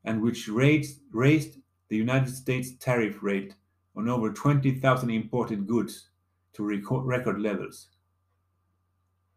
and 0.04 0.22
which 0.22 0.50
raised, 0.50 1.00
raised 1.12 1.60
the 1.88 1.96
United 1.96 2.36
States 2.36 2.72
tariff 2.80 3.24
rate 3.24 3.56
on 3.96 4.10
over 4.10 4.34
20,000 4.34 5.10
imported 5.10 5.66
goods 5.66 6.10
to 6.54 6.64
record 6.64 7.40
levels. 7.40 7.88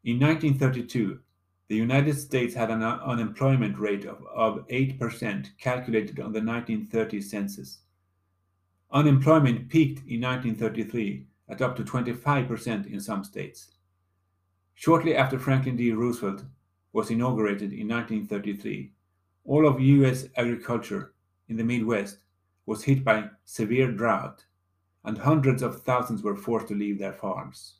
In 0.04 0.18
1932, 0.18 1.20
the 1.68 1.76
United 1.76 2.18
States 2.18 2.54
had 2.54 2.70
an 2.70 2.82
unemployment 2.82 3.78
rate 3.78 4.04
of, 4.04 4.22
of 4.34 4.66
8% 4.68 5.48
calculated 5.58 6.18
on 6.18 6.32
the 6.32 6.42
1930 6.42 7.20
census. 7.20 7.78
Unemployment 8.94 9.68
peaked 9.68 10.08
in 10.08 10.20
1933 10.20 11.26
at 11.48 11.60
up 11.60 11.74
to 11.74 11.82
25% 11.82 12.86
in 12.86 13.00
some 13.00 13.24
states. 13.24 13.72
Shortly 14.74 15.16
after 15.16 15.36
Franklin 15.36 15.76
D. 15.76 15.90
Roosevelt 15.90 16.44
was 16.92 17.10
inaugurated 17.10 17.72
in 17.72 17.88
1933, 17.88 18.92
all 19.46 19.66
of 19.66 19.80
U.S. 19.80 20.26
agriculture 20.36 21.12
in 21.48 21.56
the 21.56 21.64
Midwest 21.64 22.18
was 22.66 22.84
hit 22.84 23.04
by 23.04 23.28
severe 23.44 23.90
drought, 23.90 24.44
and 25.04 25.18
hundreds 25.18 25.62
of 25.62 25.82
thousands 25.82 26.22
were 26.22 26.36
forced 26.36 26.68
to 26.68 26.74
leave 26.74 27.00
their 27.00 27.12
farms. 27.12 27.78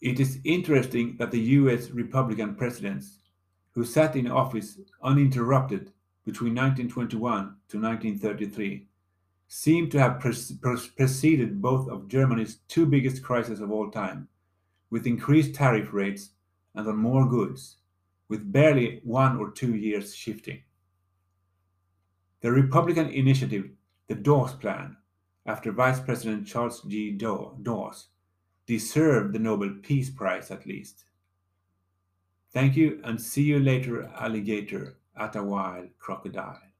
It 0.00 0.20
is 0.20 0.38
interesting 0.44 1.16
that 1.18 1.32
the 1.32 1.40
US 1.40 1.90
Republican 1.90 2.54
presidents, 2.54 3.18
who 3.72 3.84
sat 3.84 4.14
in 4.14 4.30
office 4.30 4.78
uninterrupted 5.02 5.90
between 6.24 6.54
1921 6.54 7.20
to 7.68 7.80
1933 7.80 8.86
seem 9.46 9.90
to 9.90 9.98
have 9.98 10.18
preceded 10.20 11.60
both 11.60 11.88
of 11.88 12.08
Germany's 12.08 12.58
two 12.66 12.86
biggest 12.86 13.22
crises 13.22 13.60
of 13.60 13.70
all 13.70 13.90
time, 13.90 14.26
with 14.90 15.06
increased 15.06 15.54
tariff 15.54 15.92
rates 15.92 16.30
and 16.74 16.88
on 16.88 16.96
more 16.96 17.28
goods, 17.28 17.76
with 18.28 18.52
barely 18.52 19.00
one 19.04 19.36
or 19.36 19.50
two 19.50 19.76
years 19.76 20.14
shifting. 20.14 20.62
The 22.40 22.50
Republican 22.50 23.10
initiative, 23.10 23.70
the 24.08 24.14
Dawes 24.14 24.54
Plan, 24.54 24.96
after 25.46 25.72
Vice 25.72 26.00
President 26.00 26.46
Charles 26.46 26.82
G. 26.82 27.10
Dawes, 27.10 28.08
deserved 28.66 29.34
the 29.34 29.38
Nobel 29.38 29.74
Peace 29.82 30.10
Prize 30.10 30.50
at 30.50 30.66
least. 30.66 31.04
Thank 32.52 32.76
you 32.76 33.00
and 33.04 33.20
see 33.20 33.42
you 33.42 33.58
later, 33.58 34.10
alligator 34.18 34.96
at 35.16 35.36
a 35.36 35.42
wild 35.42 35.90
crocodile. 35.98 36.73